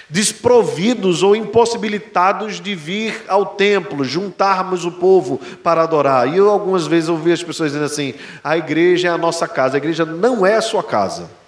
desprovidos 0.09 1.21
ou 1.21 1.35
impossibilitados 1.35 2.59
de 2.59 2.73
vir 2.73 3.23
ao 3.27 3.45
templo, 3.45 4.03
juntarmos 4.03 4.83
o 4.83 4.93
povo 4.93 5.39
para 5.61 5.83
adorar. 5.83 6.27
E 6.27 6.37
eu 6.37 6.49
algumas 6.49 6.87
vezes 6.87 7.07
ouvi 7.07 7.31
as 7.31 7.43
pessoas 7.43 7.71
dizendo 7.71 7.85
assim: 7.85 8.15
a 8.43 8.57
igreja 8.57 9.09
é 9.09 9.11
a 9.11 9.17
nossa 9.19 9.47
casa, 9.47 9.75
a 9.75 9.77
igreja 9.77 10.05
não 10.05 10.43
é 10.43 10.55
a 10.55 10.61
sua 10.61 10.81
casa. 10.81 11.42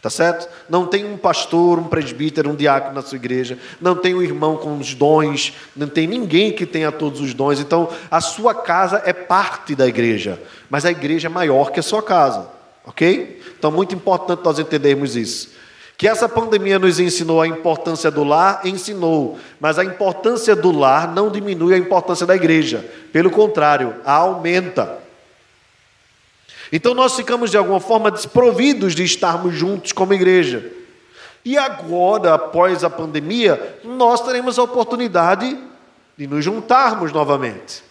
Tá 0.00 0.08
certo? 0.08 0.48
Não 0.68 0.86
tem 0.86 1.04
um 1.04 1.16
pastor, 1.16 1.78
um 1.78 1.84
presbítero, 1.84 2.50
um 2.50 2.54
diácono 2.54 2.94
na 2.94 3.02
sua 3.02 3.16
igreja, 3.16 3.58
não 3.80 3.96
tem 3.96 4.14
um 4.14 4.22
irmão 4.22 4.56
com 4.56 4.78
os 4.78 4.94
dons, 4.94 5.52
não 5.74 5.88
tem 5.88 6.06
ninguém 6.06 6.52
que 6.52 6.64
tenha 6.64 6.92
todos 6.92 7.20
os 7.20 7.34
dons. 7.34 7.58
Então, 7.58 7.88
a 8.08 8.20
sua 8.20 8.54
casa 8.54 9.02
é 9.04 9.12
parte 9.12 9.74
da 9.74 9.88
igreja, 9.88 10.40
mas 10.70 10.84
a 10.84 10.90
igreja 10.90 11.26
é 11.26 11.30
maior 11.30 11.72
que 11.72 11.80
a 11.80 11.82
sua 11.82 12.00
casa, 12.00 12.48
ok? 12.86 13.42
Então, 13.58 13.72
muito 13.72 13.92
importante 13.92 14.40
nós 14.44 14.60
entendermos 14.60 15.16
isso. 15.16 15.50
Que 15.96 16.06
essa 16.06 16.28
pandemia 16.28 16.78
nos 16.78 17.00
ensinou 17.00 17.42
a 17.42 17.48
importância 17.48 18.08
do 18.08 18.22
lar, 18.22 18.60
ensinou, 18.64 19.36
mas 19.58 19.80
a 19.80 19.84
importância 19.84 20.54
do 20.54 20.70
lar 20.70 21.12
não 21.12 21.28
diminui 21.28 21.74
a 21.74 21.78
importância 21.78 22.24
da 22.24 22.36
igreja, 22.36 22.88
pelo 23.12 23.32
contrário, 23.32 23.96
aumenta. 24.04 25.07
Então 26.72 26.94
nós 26.94 27.14
ficamos 27.16 27.50
de 27.50 27.56
alguma 27.56 27.80
forma 27.80 28.10
desprovidos 28.10 28.94
de 28.94 29.04
estarmos 29.04 29.54
juntos 29.54 29.92
como 29.92 30.14
igreja. 30.14 30.72
E 31.44 31.56
agora, 31.56 32.34
após 32.34 32.84
a 32.84 32.90
pandemia, 32.90 33.78
nós 33.82 34.20
teremos 34.20 34.58
a 34.58 34.62
oportunidade 34.62 35.58
de 36.16 36.26
nos 36.26 36.44
juntarmos 36.44 37.12
novamente. 37.12 37.82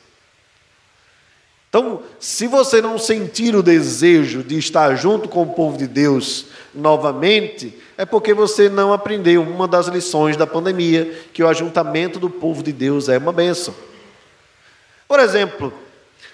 Então, 1.69 2.01
se 2.19 2.47
você 2.47 2.81
não 2.81 2.97
sentir 2.97 3.55
o 3.55 3.63
desejo 3.63 4.41
de 4.41 4.57
estar 4.57 4.95
junto 4.95 5.27
com 5.27 5.43
o 5.43 5.53
povo 5.53 5.77
de 5.77 5.87
Deus 5.87 6.45
novamente, 6.73 7.77
é 7.97 8.05
porque 8.05 8.33
você 8.33 8.69
não 8.69 8.93
aprendeu 8.93 9.41
uma 9.41 9.67
das 9.67 9.87
lições 9.87 10.37
da 10.37 10.47
pandemia, 10.47 11.25
que 11.33 11.43
o 11.43 11.47
ajuntamento 11.47 12.19
do 12.19 12.29
povo 12.29 12.63
de 12.63 12.71
Deus 12.71 13.09
é 13.09 13.17
uma 13.17 13.33
bênção. 13.33 13.73
Por 15.07 15.19
exemplo, 15.19 15.73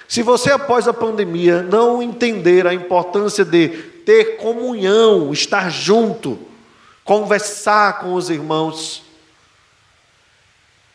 se 0.07 0.21
você, 0.21 0.51
após 0.51 0.87
a 0.87 0.93
pandemia, 0.93 1.61
não 1.61 2.01
entender 2.01 2.67
a 2.67 2.73
importância 2.73 3.45
de 3.45 3.69
ter 4.05 4.37
comunhão, 4.37 5.31
estar 5.31 5.69
junto, 5.69 6.37
conversar 7.03 7.99
com 7.99 8.13
os 8.13 8.29
irmãos, 8.29 9.03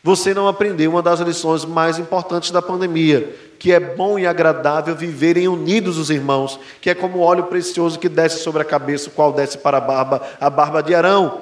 você 0.03 0.33
não 0.33 0.47
aprendeu 0.47 0.91
uma 0.91 1.01
das 1.01 1.19
lições 1.19 1.65
mais 1.65 1.99
importantes 1.99 2.51
da 2.51 2.61
pandemia, 2.61 3.35
que 3.59 3.73
é 3.73 3.79
bom 3.79 4.17
e 4.17 4.25
agradável 4.25 4.95
viverem 4.95 5.47
unidos 5.47 5.97
os 5.97 6.09
irmãos, 6.09 6.57
que 6.79 6.89
é 6.89 6.95
como 6.95 7.19
óleo 7.19 7.43
precioso 7.45 7.99
que 7.99 8.07
desce 8.07 8.39
sobre 8.39 8.61
a 8.61 8.65
cabeça, 8.65 9.09
o 9.09 9.11
qual 9.11 9.33
desce 9.33 9.57
para 9.57 9.77
a 9.77 9.81
barba, 9.81 10.21
a 10.39 10.49
barba 10.49 10.81
de 10.81 10.95
Arão, 10.95 11.41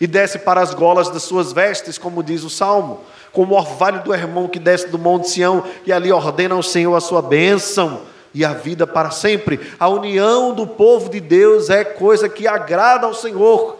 e 0.00 0.06
desce 0.06 0.38
para 0.38 0.62
as 0.62 0.72
golas 0.72 1.10
das 1.10 1.22
suas 1.24 1.52
vestes, 1.52 1.98
como 1.98 2.22
diz 2.22 2.42
o 2.44 2.50
Salmo 2.50 3.00
como 3.32 3.54
o 3.54 3.58
orvalho 3.58 4.02
do 4.02 4.14
irmão 4.14 4.46
que 4.46 4.58
desce 4.58 4.88
do 4.88 4.98
monte 4.98 5.30
Sião 5.30 5.64
e 5.86 5.92
ali 5.92 6.12
ordena 6.12 6.54
ao 6.54 6.62
Senhor 6.62 6.94
a 6.94 7.00
sua 7.00 7.22
bênção 7.22 8.02
e 8.34 8.44
a 8.44 8.52
vida 8.52 8.86
para 8.86 9.10
sempre. 9.10 9.58
A 9.78 9.88
união 9.88 10.54
do 10.54 10.66
povo 10.66 11.08
de 11.10 11.20
Deus 11.20 11.70
é 11.70 11.84
coisa 11.84 12.28
que 12.28 12.46
agrada 12.46 13.06
ao 13.06 13.14
Senhor. 13.14 13.78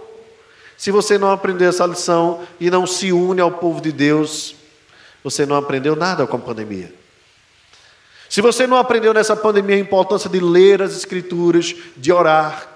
Se 0.77 0.91
você 0.91 1.19
não 1.19 1.31
aprender 1.31 1.67
essa 1.67 1.87
lição 1.87 2.41
e 2.59 2.71
não 2.71 2.87
se 2.87 3.13
une 3.13 3.41
ao 3.41 3.53
povo 3.53 3.81
de 3.81 3.93
Deus, 3.93 4.57
você 5.23 5.47
não 5.47 5.57
aprendeu 5.57 5.95
nada 5.95 6.27
com 6.27 6.37
a 6.37 6.41
pandemia. 6.41 6.93
Se 8.29 8.41
você 8.41 8.67
não 8.67 8.79
aprendeu 8.79 9.13
nessa 9.13 9.37
pandemia 9.37 9.77
a 9.77 9.79
importância 9.79 10.29
de 10.29 10.41
ler 10.41 10.81
as 10.81 10.97
Escrituras, 10.97 11.75
de 11.97 12.11
orar, 12.11 12.67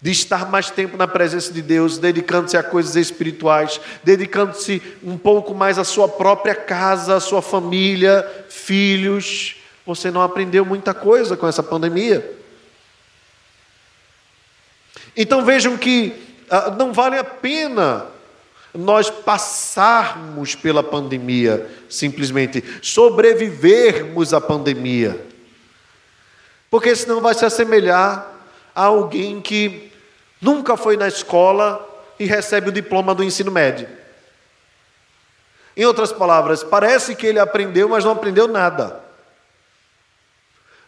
de 0.00 0.12
estar 0.12 0.48
mais 0.48 0.70
tempo 0.70 0.96
na 0.96 1.08
presença 1.08 1.52
de 1.52 1.60
Deus, 1.60 1.98
dedicando-se 1.98 2.56
a 2.56 2.62
coisas 2.62 2.94
espirituais, 2.94 3.80
dedicando-se 4.04 4.80
um 5.02 5.18
pouco 5.18 5.54
mais 5.54 5.78
à 5.78 5.84
sua 5.84 6.08
própria 6.08 6.54
casa, 6.54 7.16
à 7.16 7.20
sua 7.20 7.42
família, 7.42 8.24
filhos. 8.48 9.56
Você 9.84 10.10
não 10.10 10.22
aprendeu 10.22 10.64
muita 10.64 10.94
coisa 10.94 11.36
com 11.36 11.48
essa 11.48 11.62
pandemia. 11.62 12.38
Então 15.16 15.44
vejam 15.44 15.76
que 15.76 16.14
ah, 16.48 16.70
não 16.70 16.92
vale 16.92 17.18
a 17.18 17.24
pena 17.24 18.06
nós 18.72 19.10
passarmos 19.10 20.54
pela 20.54 20.82
pandemia, 20.82 21.68
simplesmente 21.88 22.62
sobrevivermos 22.80 24.32
à 24.32 24.40
pandemia, 24.40 25.20
porque 26.70 26.94
senão 26.94 27.20
vai 27.20 27.34
se 27.34 27.44
assemelhar 27.44 28.32
a 28.74 28.84
alguém 28.84 29.40
que 29.40 29.87
nunca 30.40 30.76
foi 30.76 30.96
na 30.96 31.08
escola 31.08 31.84
e 32.18 32.26
recebe 32.26 32.68
o 32.68 32.72
diploma 32.72 33.14
do 33.14 33.22
ensino 33.22 33.50
médio. 33.50 33.88
Em 35.76 35.84
outras 35.84 36.12
palavras, 36.12 36.64
parece 36.64 37.14
que 37.14 37.26
ele 37.26 37.38
aprendeu, 37.38 37.88
mas 37.88 38.04
não 38.04 38.12
aprendeu 38.12 38.48
nada. 38.48 39.00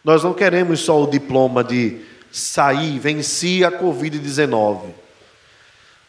Nós 0.03 0.23
não 0.23 0.33
queremos 0.33 0.81
só 0.81 1.01
o 1.01 1.09
diploma 1.09 1.63
de 1.63 2.01
sair, 2.31 2.99
venci 2.99 3.63
a 3.63 3.71
Covid-19. 3.71 4.93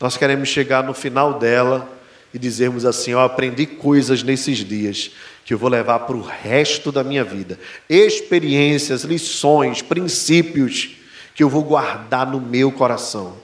Nós 0.00 0.16
queremos 0.16 0.48
chegar 0.48 0.83
no 0.83 0.94
final 0.94 1.38
dela 1.38 1.88
e 2.35 2.38
dizermos 2.38 2.85
assim: 2.85 3.12
Eu 3.12 3.20
aprendi 3.20 3.66
coisas 3.66 4.22
nesses 4.22 4.59
dias 4.59 5.12
que 5.44 5.55
eu 5.55 5.59
vou 5.59 5.68
levar 5.68 6.00
para 6.00 6.16
o 6.16 6.22
resto 6.22 6.90
da 6.90 7.05
minha 7.05 7.22
vida. 7.22 7.59
Experiências, 7.88 9.02
lições, 9.02 9.83
princípios 9.83 10.96
que 11.35 11.42
eu 11.42 11.49
vou 11.49 11.62
guardar 11.62 12.27
no 12.27 12.40
meu 12.40 12.71
coração. 12.71 13.37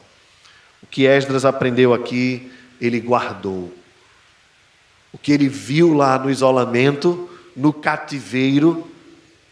O 0.82 0.86
que 0.86 1.06
Esdras 1.06 1.44
aprendeu 1.44 1.92
aqui, 1.92 2.50
ele 2.80 3.00
guardou. 3.00 3.72
O 5.12 5.18
que 5.18 5.32
ele 5.32 5.48
viu 5.48 5.94
lá 5.94 6.18
no 6.18 6.30
isolamento, 6.30 7.28
no 7.56 7.72
cativeiro, 7.72 8.86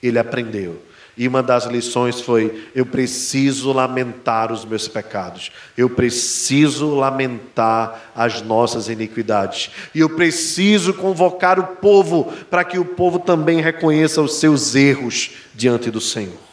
ele 0.03 0.19
aprendeu. 0.19 0.83
E 1.17 1.27
uma 1.27 1.43
das 1.43 1.65
lições 1.65 2.21
foi: 2.21 2.69
eu 2.75 2.85
preciso 2.85 3.73
lamentar 3.73 4.53
os 4.53 4.67
meus 4.67 4.87
pecados, 4.87 5.51
eu 5.77 5.89
preciso 5.89 6.95
lamentar 6.95 8.13
as 8.15 8.43
nossas 8.43 8.89
iniquidades, 8.89 9.71
e 9.95 10.01
eu 10.01 10.11
preciso 10.11 10.93
convocar 10.93 11.59
o 11.59 11.77
povo 11.77 12.31
para 12.51 12.65
que 12.65 12.79
o 12.79 12.85
povo 12.85 13.19
também 13.19 13.63
reconheça 13.63 14.21
os 14.21 14.35
seus 14.35 14.75
erros 14.75 15.31
diante 15.55 15.91
do 15.91 16.03
Senhor. 16.03 16.46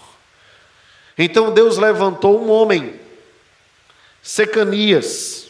Então 1.17 1.53
Deus 1.53 1.77
levantou 1.77 2.41
um 2.41 2.49
homem, 2.49 2.99
Secanias, 4.21 5.49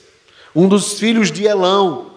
um 0.56 0.68
dos 0.68 1.00
filhos 1.00 1.32
de 1.32 1.46
Elão, 1.46 2.12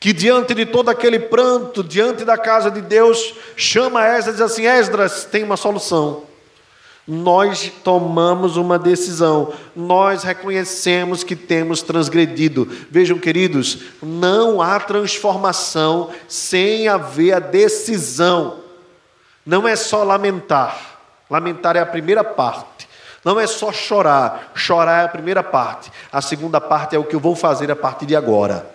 que 0.00 0.12
diante 0.12 0.54
de 0.54 0.66
todo 0.66 0.90
aquele 0.90 1.18
pranto, 1.18 1.82
diante 1.82 2.24
da 2.24 2.36
casa 2.36 2.70
de 2.70 2.82
Deus, 2.82 3.34
chama 3.56 4.06
Esdras 4.06 4.34
e 4.34 4.38
diz 4.38 4.40
assim: 4.40 4.66
Esdras, 4.66 5.24
tem 5.24 5.42
uma 5.42 5.56
solução. 5.56 6.24
Nós 7.06 7.70
tomamos 7.82 8.56
uma 8.56 8.78
decisão, 8.78 9.52
nós 9.76 10.22
reconhecemos 10.22 11.22
que 11.22 11.36
temos 11.36 11.82
transgredido. 11.82 12.66
Vejam, 12.90 13.18
queridos, 13.18 13.78
não 14.02 14.62
há 14.62 14.80
transformação 14.80 16.10
sem 16.26 16.88
haver 16.88 17.32
a 17.32 17.38
decisão. 17.38 18.60
Não 19.44 19.68
é 19.68 19.76
só 19.76 20.02
lamentar. 20.02 20.93
Lamentar 21.30 21.76
é 21.76 21.80
a 21.80 21.86
primeira 21.86 22.22
parte. 22.22 22.88
Não 23.24 23.40
é 23.40 23.46
só 23.46 23.72
chorar. 23.72 24.52
Chorar 24.54 25.02
é 25.02 25.04
a 25.06 25.08
primeira 25.08 25.42
parte. 25.42 25.90
A 26.12 26.20
segunda 26.20 26.60
parte 26.60 26.94
é 26.94 26.98
o 26.98 27.04
que 27.04 27.16
eu 27.16 27.20
vou 27.20 27.34
fazer 27.34 27.70
a 27.70 27.76
partir 27.76 28.06
de 28.06 28.14
agora. 28.14 28.70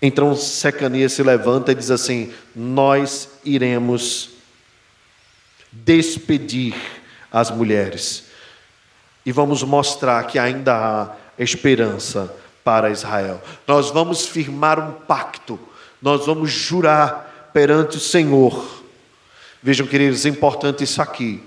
Então 0.00 0.34
Secanias 0.34 1.12
se 1.12 1.22
levanta 1.22 1.72
e 1.72 1.74
diz 1.74 1.90
assim: 1.90 2.32
Nós 2.54 3.28
iremos 3.44 4.30
despedir 5.70 6.74
as 7.30 7.50
mulheres 7.50 8.24
e 9.26 9.32
vamos 9.32 9.62
mostrar 9.62 10.26
que 10.26 10.38
ainda 10.38 10.74
há 10.74 11.10
esperança 11.38 12.34
para 12.64 12.90
Israel. 12.90 13.42
Nós 13.66 13.90
vamos 13.90 14.26
firmar 14.26 14.78
um 14.78 14.92
pacto, 14.92 15.58
nós 16.00 16.24
vamos 16.24 16.50
jurar 16.50 17.50
perante 17.52 17.98
o 17.98 18.00
Senhor 18.00 18.77
Vejam, 19.62 19.86
queridos, 19.86 20.24
é 20.24 20.28
importante 20.28 20.84
isso 20.84 21.02
aqui. 21.02 21.42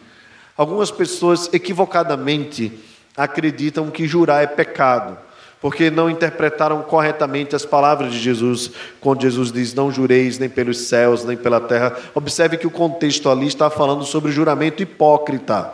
Algumas 0.58 0.92
pessoas 0.92 1.50
equivocadamente 1.54 2.72
acreditam 3.16 3.90
que 3.90 4.08
jurar 4.08 4.44
é 4.44 4.48
pecado, 4.48 5.18
porque 5.62 5.90
não 5.90 6.10
interpretaram 6.10 6.82
corretamente 6.82 7.56
as 7.56 7.66
palavras 7.66 8.12
de 8.12 8.20
Jesus, 8.20 8.72
quando 9.00 9.22
Jesus 9.22 9.52
diz: 9.52 9.74
Não 9.74 9.92
jureis 9.92 10.38
nem 10.38 10.50
pelos 10.50 10.80
céus, 10.82 11.24
nem 11.24 11.38
pela 11.38 11.62
terra. 11.62 11.96
Observe 12.14 12.58
que 12.58 12.68
o 12.68 12.72
contexto 12.72 13.30
ali 13.30 13.48
está 13.48 13.70
falando 13.70 14.04
sobre 14.04 14.32
juramento 14.32 14.84
hipócrita, 14.84 15.74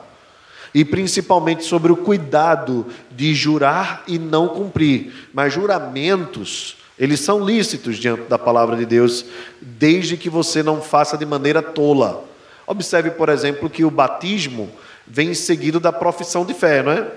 e 0.76 0.86
principalmente 0.86 1.64
sobre 1.64 1.92
o 1.92 1.98
cuidado 1.98 2.86
de 3.10 3.34
jurar 3.34 4.04
e 4.08 4.20
não 4.20 4.48
cumprir. 4.48 5.30
Mas 5.34 5.54
juramentos, 5.54 6.77
eles 7.00 7.20
são 7.20 7.44
lícitos 7.44 7.98
diante 7.98 8.24
da 8.24 8.40
palavra 8.40 8.76
de 8.76 8.86
Deus, 8.86 9.26
desde 9.62 10.18
que 10.18 10.30
você 10.30 10.64
não 10.64 10.82
faça 10.82 11.18
de 11.18 11.26
maneira 11.26 11.62
tola. 11.62 12.24
Observe, 12.66 13.12
por 13.12 13.30
exemplo, 13.30 13.70
que 13.70 13.86
o 13.86 13.92
batismo 13.92 14.70
vem 15.06 15.34
seguido 15.34 15.80
da 15.80 15.94
profissão 15.94 16.44
de 16.44 16.54
fé, 16.54 16.82
não 16.82 16.92
é? 16.92 17.08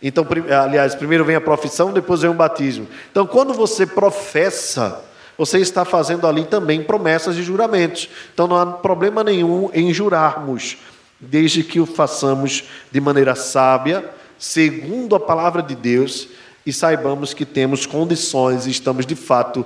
Então, 0.00 0.26
aliás, 0.62 0.94
primeiro 0.94 1.24
vem 1.24 1.36
a 1.36 1.40
profissão, 1.40 1.92
depois 1.92 2.20
vem 2.20 2.30
o 2.30 2.34
batismo. 2.34 2.86
Então, 3.10 3.26
quando 3.26 3.52
você 3.52 3.84
professa, 3.86 5.02
você 5.36 5.58
está 5.58 5.84
fazendo 5.84 6.26
ali 6.26 6.44
também 6.44 6.82
promessas 6.82 7.36
e 7.36 7.42
juramentos. 7.42 8.08
Então, 8.32 8.46
não 8.46 8.56
há 8.56 8.66
problema 8.66 9.24
nenhum 9.24 9.70
em 9.72 9.92
jurarmos, 9.92 10.78
desde 11.18 11.62
que 11.64 11.80
o 11.80 11.86
façamos 11.86 12.64
de 12.92 13.00
maneira 13.00 13.34
sábia, 13.34 14.08
segundo 14.38 15.16
a 15.16 15.20
palavra 15.20 15.62
de 15.62 15.74
Deus, 15.74 16.28
e 16.66 16.72
saibamos 16.72 17.32
que 17.32 17.46
temos 17.46 17.86
condições 17.86 18.66
e 18.66 18.70
estamos 18.70 19.06
de 19.06 19.14
fato 19.14 19.64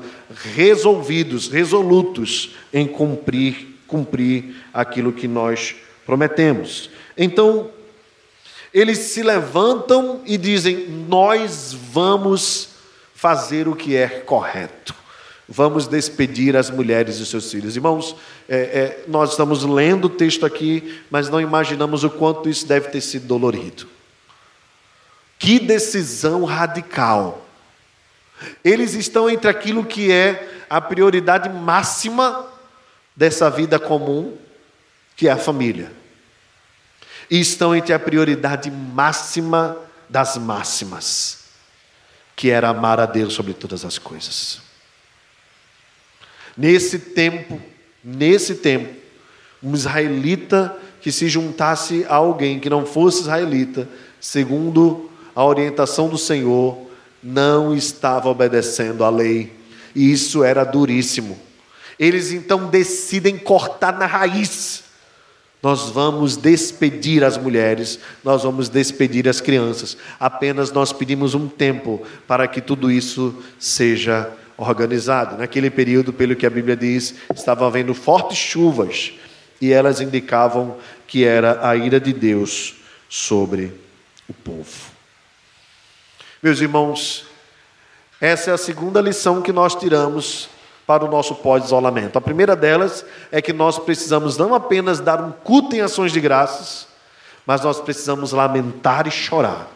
resolvidos, 0.54 1.48
resolutos 1.48 2.54
em 2.72 2.86
cumprir, 2.86 3.78
cumprir 3.86 4.56
aquilo 4.72 5.10
que 5.10 5.26
nós 5.26 5.74
prometemos. 6.04 6.90
Então, 7.16 7.70
eles 8.72 8.98
se 8.98 9.22
levantam 9.22 10.20
e 10.26 10.36
dizem: 10.36 10.88
Nós 11.08 11.72
vamos 11.72 12.68
fazer 13.14 13.66
o 13.66 13.74
que 13.74 13.96
é 13.96 14.08
correto. 14.08 14.94
Vamos 15.48 15.88
despedir 15.88 16.56
as 16.56 16.70
mulheres 16.70 17.18
e 17.18 17.26
seus 17.26 17.50
filhos. 17.50 17.74
Irmãos, 17.74 18.14
é, 18.48 18.56
é, 18.56 19.04
nós 19.08 19.30
estamos 19.30 19.64
lendo 19.64 20.04
o 20.04 20.08
texto 20.08 20.46
aqui, 20.46 21.00
mas 21.10 21.28
não 21.28 21.40
imaginamos 21.40 22.04
o 22.04 22.10
quanto 22.10 22.48
isso 22.48 22.66
deve 22.66 22.88
ter 22.88 23.00
sido 23.00 23.26
dolorido. 23.26 23.88
Que 25.40 25.58
decisão 25.58 26.44
radical. 26.44 27.44
Eles 28.62 28.94
estão 28.94 29.28
entre 29.28 29.50
aquilo 29.50 29.84
que 29.84 30.12
é 30.12 30.62
a 30.70 30.80
prioridade 30.80 31.48
máxima 31.48 32.46
dessa 33.16 33.50
vida 33.50 33.76
comum, 33.76 34.38
que 35.16 35.26
é 35.26 35.32
a 35.32 35.36
família 35.36 35.98
e 37.30 37.38
estão 37.38 37.74
entre 37.74 37.92
a 37.92 37.98
prioridade 37.98 38.70
máxima 38.70 39.78
das 40.08 40.36
máximas, 40.36 41.44
que 42.34 42.50
era 42.50 42.68
amar 42.68 42.98
a 42.98 43.06
Deus 43.06 43.32
sobre 43.32 43.54
todas 43.54 43.84
as 43.84 43.96
coisas. 43.96 44.60
Nesse 46.56 46.98
tempo, 46.98 47.62
nesse 48.02 48.56
tempo, 48.56 48.92
um 49.62 49.74
israelita 49.74 50.76
que 51.00 51.12
se 51.12 51.28
juntasse 51.28 52.04
a 52.08 52.16
alguém 52.16 52.58
que 52.58 52.68
não 52.68 52.84
fosse 52.84 53.20
israelita, 53.20 53.88
segundo 54.20 55.09
a 55.34 55.44
orientação 55.44 56.08
do 56.08 56.18
Senhor, 56.18 56.78
não 57.22 57.74
estava 57.74 58.28
obedecendo 58.28 59.04
à 59.04 59.10
lei, 59.10 59.52
e 59.94 60.10
isso 60.10 60.42
era 60.42 60.64
duríssimo. 60.64 61.38
Eles 61.98 62.32
então 62.32 62.66
decidem 62.66 63.36
cortar 63.36 63.98
na 63.98 64.06
raiz 64.06 64.84
nós 65.62 65.90
vamos 65.90 66.36
despedir 66.36 67.22
as 67.22 67.36
mulheres, 67.36 67.98
nós 68.24 68.42
vamos 68.42 68.68
despedir 68.68 69.28
as 69.28 69.40
crianças. 69.40 69.96
Apenas 70.18 70.72
nós 70.72 70.92
pedimos 70.92 71.34
um 71.34 71.48
tempo 71.48 72.02
para 72.26 72.48
que 72.48 72.60
tudo 72.62 72.90
isso 72.90 73.42
seja 73.58 74.30
organizado. 74.56 75.36
Naquele 75.36 75.68
período, 75.68 76.12
pelo 76.12 76.34
que 76.34 76.46
a 76.46 76.50
Bíblia 76.50 76.76
diz, 76.76 77.14
estava 77.34 77.66
havendo 77.66 77.92
fortes 77.92 78.38
chuvas 78.38 79.12
e 79.60 79.70
elas 79.70 80.00
indicavam 80.00 80.76
que 81.06 81.24
era 81.24 81.66
a 81.68 81.76
ira 81.76 82.00
de 82.00 82.14
Deus 82.14 82.76
sobre 83.08 83.72
o 84.26 84.32
povo. 84.32 84.89
Meus 86.42 86.58
irmãos, 86.58 87.26
essa 88.18 88.50
é 88.50 88.54
a 88.54 88.58
segunda 88.58 88.98
lição 89.02 89.42
que 89.42 89.52
nós 89.52 89.74
tiramos 89.74 90.48
para 90.86 91.04
o 91.04 91.10
nosso 91.10 91.34
pós-isolamento. 91.34 92.16
A 92.16 92.20
primeira 92.20 92.56
delas 92.56 93.04
é 93.30 93.42
que 93.42 93.52
nós 93.52 93.78
precisamos 93.78 94.38
não 94.38 94.54
apenas 94.54 95.00
dar 95.00 95.20
um 95.22 95.32
culto 95.32 95.76
em 95.76 95.82
ações 95.82 96.12
de 96.12 96.20
graças, 96.20 96.88
mas 97.44 97.60
nós 97.60 97.78
precisamos 97.78 98.32
lamentar 98.32 99.06
e 99.06 99.10
chorar, 99.10 99.68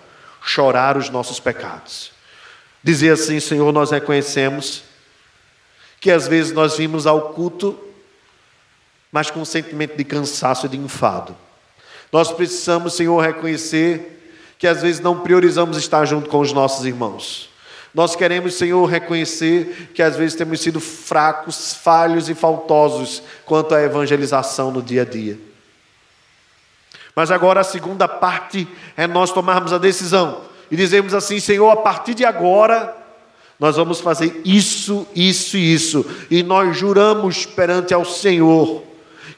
chorar 0.42 0.96
os 0.96 1.10
nossos 1.10 1.38
pecados. 1.38 2.12
Dizer 2.82 3.10
assim, 3.10 3.38
Senhor, 3.40 3.70
nós 3.70 3.90
reconhecemos 3.90 4.84
que 6.00 6.10
às 6.10 6.26
vezes 6.26 6.52
nós 6.52 6.78
vimos 6.78 7.06
ao 7.06 7.32
culto, 7.34 7.78
mas 9.12 9.30
com 9.30 9.40
um 9.40 9.44
sentimento 9.44 9.96
de 9.96 10.04
cansaço 10.04 10.64
e 10.64 10.70
de 10.70 10.78
enfado. 10.78 11.36
Nós 12.10 12.32
precisamos, 12.32 12.94
Senhor, 12.94 13.20
reconhecer 13.20 14.13
que 14.64 14.68
às 14.68 14.80
vezes 14.80 14.98
não 14.98 15.20
priorizamos 15.20 15.76
estar 15.76 16.06
junto 16.06 16.30
com 16.30 16.40
os 16.40 16.50
nossos 16.50 16.86
irmãos. 16.86 17.50
Nós 17.92 18.16
queremos, 18.16 18.54
Senhor, 18.54 18.86
reconhecer 18.86 19.90
que 19.92 20.02
às 20.02 20.16
vezes 20.16 20.34
temos 20.34 20.58
sido 20.58 20.80
fracos, 20.80 21.74
falhos 21.74 22.30
e 22.30 22.34
faltosos 22.34 23.22
quanto 23.44 23.74
à 23.74 23.82
evangelização 23.82 24.70
no 24.70 24.80
dia 24.80 25.02
a 25.02 25.04
dia. 25.04 25.38
Mas 27.14 27.30
agora 27.30 27.60
a 27.60 27.62
segunda 27.62 28.08
parte 28.08 28.66
é 28.96 29.06
nós 29.06 29.30
tomarmos 29.32 29.70
a 29.70 29.76
decisão 29.76 30.40
e 30.70 30.76
dizermos 30.76 31.12
assim: 31.12 31.38
Senhor, 31.38 31.68
a 31.68 31.76
partir 31.76 32.14
de 32.14 32.24
agora, 32.24 32.96
nós 33.60 33.76
vamos 33.76 34.00
fazer 34.00 34.40
isso, 34.46 35.06
isso 35.14 35.58
e 35.58 35.74
isso, 35.74 36.06
e 36.30 36.42
nós 36.42 36.74
juramos 36.74 37.44
perante 37.44 37.92
ao 37.92 38.06
Senhor 38.06 38.82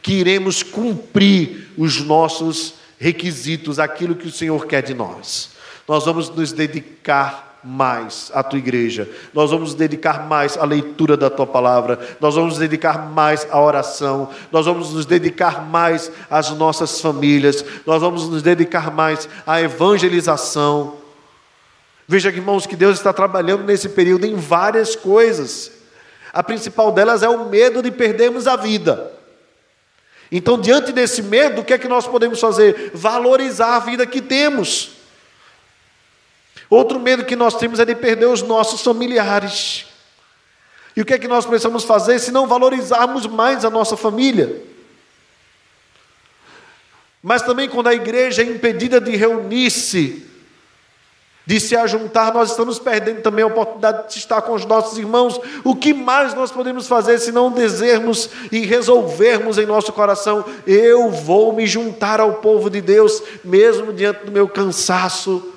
que 0.01 0.13
iremos 0.13 0.63
cumprir 0.63 1.67
os 1.77 2.01
nossos 2.01 2.75
requisitos, 2.99 3.79
aquilo 3.79 4.15
que 4.15 4.27
o 4.27 4.33
Senhor 4.33 4.67
quer 4.67 4.83
de 4.83 4.95
nós. 4.95 5.51
Nós 5.87 6.05
vamos 6.05 6.29
nos 6.31 6.53
dedicar 6.53 7.47
mais 7.63 8.31
à 8.33 8.45
tua 8.45 8.61
igreja, 8.61 9.09
nós 9.35 9.51
vamos 9.51 9.71
nos 9.71 9.75
dedicar 9.75 10.29
mais 10.29 10.57
à 10.57 10.65
leitura 10.65 11.17
da 11.17 11.29
tua 11.29 11.47
palavra, 11.47 11.99
nós 12.21 12.37
vamos 12.37 12.51
nos 12.51 12.59
dedicar 12.61 13.11
mais 13.11 13.47
à 13.51 13.61
oração, 13.61 14.31
nós 14.53 14.67
vamos 14.67 14.93
nos 14.93 15.05
dedicar 15.05 15.67
mais 15.67 16.13
às 16.31 16.51
nossas 16.51 17.01
famílias, 17.01 17.65
nós 17.85 18.01
vamos 18.01 18.29
nos 18.29 18.41
dedicar 18.41 18.93
mais 18.93 19.29
à 19.45 19.61
evangelização. 19.61 20.95
Veja, 22.07 22.29
irmãos, 22.29 22.67
que 22.67 22.77
Deus 22.77 22.99
está 22.99 23.13
trabalhando 23.13 23.65
nesse 23.65 23.89
período 23.89 24.27
em 24.27 24.37
várias 24.37 24.95
coisas. 24.95 25.73
A 26.33 26.43
principal 26.43 26.93
delas 26.93 27.25
é 27.25 27.29
o 27.29 27.49
medo 27.49 27.83
de 27.83 27.91
perdermos 27.91 28.47
a 28.47 28.55
vida. 28.55 29.16
Então, 30.31 30.61
diante 30.61 30.93
desse 30.93 31.23
medo, 31.23 31.61
o 31.61 31.65
que 31.65 31.73
é 31.73 31.79
que 31.79 31.89
nós 31.89 32.07
podemos 32.07 32.41
fazer? 32.41 32.91
Valorizar 32.93 33.77
a 33.77 33.81
vida 33.81 34.07
que 34.07 34.21
temos. 34.21 34.91
Outro 36.69 36.99
medo 36.99 37.25
que 37.25 37.37
nós 37.37 37.57
temos 37.57 37.79
é 37.79 37.85
de 37.85 37.95
perder 37.95 38.27
os 38.27 38.43
nossos 38.43 38.83
familiares. 38.83 39.87
E 40.97 41.01
o 41.01 41.05
que 41.05 41.15
é 41.15 41.19
que 41.19 41.29
nós 41.29 41.47
precisamos 41.47 41.85
fazer 41.85 42.19
se 42.19 42.33
não 42.33 42.47
valorizarmos 42.47 43.27
mais 43.27 43.65
a 43.65 43.71
nossa 43.71 43.97
família? 43.97 44.63
Mas 47.23 47.43
também 47.43 47.69
quando 47.69 47.89
a 47.89 47.95
igreja 47.95 48.43
é 48.43 48.47
impedida 48.47 49.01
de 49.01 49.15
reunir-se, 49.15 50.27
de 51.47 51.61
se 51.61 51.77
ajuntar, 51.77 52.35
nós 52.35 52.51
estamos 52.51 52.81
perdendo 52.81 53.23
também 53.23 53.45
a 53.45 53.47
oportunidade 53.47 54.13
de 54.13 54.19
estar 54.19 54.43
com 54.43 54.53
os 54.53 54.67
nossos 54.67 54.99
irmãos. 54.99 55.41
O 55.63 55.77
que 55.77 55.95
mais 55.95 56.35
nós 56.35 56.51
podemos 56.51 56.89
fazer 56.89 57.21
se 57.21 57.31
não 57.31 57.53
dizermos 57.53 58.29
e 58.51 58.67
resolvermos 58.67 59.57
em 59.57 59.65
nosso 59.65 59.93
coração: 59.93 60.45
eu 60.67 61.09
vou 61.09 61.53
me 61.53 61.65
juntar 61.65 62.19
ao 62.19 62.35
povo 62.35 62.69
de 62.69 62.81
Deus, 62.81 63.23
mesmo 63.45 63.93
diante 63.93 64.27
do 64.27 64.33
meu 64.33 64.49
cansaço, 64.49 65.53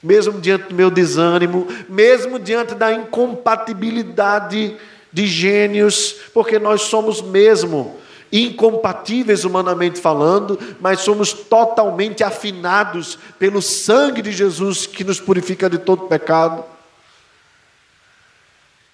mesmo 0.00 0.40
diante 0.40 0.68
do 0.68 0.74
meu 0.74 0.88
desânimo, 0.88 1.66
mesmo 1.88 2.38
diante 2.38 2.76
da 2.76 2.92
incompatibilidade 2.92 4.76
de 5.12 5.26
gênios, 5.26 6.14
porque 6.32 6.60
nós 6.60 6.82
somos 6.82 7.20
mesmo 7.20 7.96
incompatíveis 8.32 9.44
humanamente 9.44 10.00
falando, 10.00 10.58
mas 10.80 11.00
somos 11.00 11.32
totalmente 11.32 12.24
afinados 12.24 13.18
pelo 13.38 13.62
sangue 13.62 14.22
de 14.22 14.32
Jesus 14.32 14.86
que 14.86 15.04
nos 15.04 15.20
purifica 15.20 15.68
de 15.68 15.78
todo 15.78 16.08
pecado. 16.08 16.64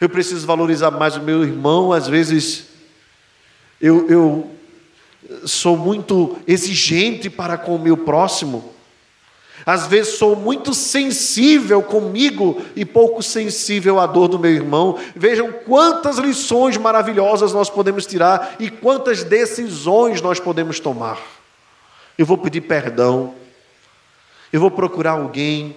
Eu 0.00 0.08
preciso 0.08 0.46
valorizar 0.46 0.90
mais 0.90 1.16
o 1.16 1.22
meu 1.22 1.42
irmão, 1.42 1.92
às 1.92 2.06
vezes 2.06 2.66
eu, 3.80 4.08
eu 4.08 4.50
sou 5.46 5.76
muito 5.76 6.36
exigente 6.46 7.30
para 7.30 7.56
com 7.56 7.74
o 7.74 7.78
meu 7.78 7.96
próximo. 7.96 8.73
Às 9.66 9.86
vezes 9.86 10.18
sou 10.18 10.36
muito 10.36 10.74
sensível 10.74 11.82
comigo 11.82 12.60
e 12.76 12.84
pouco 12.84 13.22
sensível 13.22 13.98
à 13.98 14.06
dor 14.06 14.28
do 14.28 14.38
meu 14.38 14.50
irmão. 14.50 14.98
Vejam 15.16 15.50
quantas 15.52 16.18
lições 16.18 16.76
maravilhosas 16.76 17.52
nós 17.52 17.70
podemos 17.70 18.04
tirar 18.04 18.56
e 18.58 18.68
quantas 18.68 19.24
decisões 19.24 20.20
nós 20.20 20.38
podemos 20.38 20.80
tomar. 20.80 21.18
Eu 22.18 22.26
vou 22.26 22.36
pedir 22.36 22.60
perdão. 22.60 23.34
Eu 24.52 24.60
vou 24.60 24.70
procurar 24.70 25.12
alguém 25.12 25.74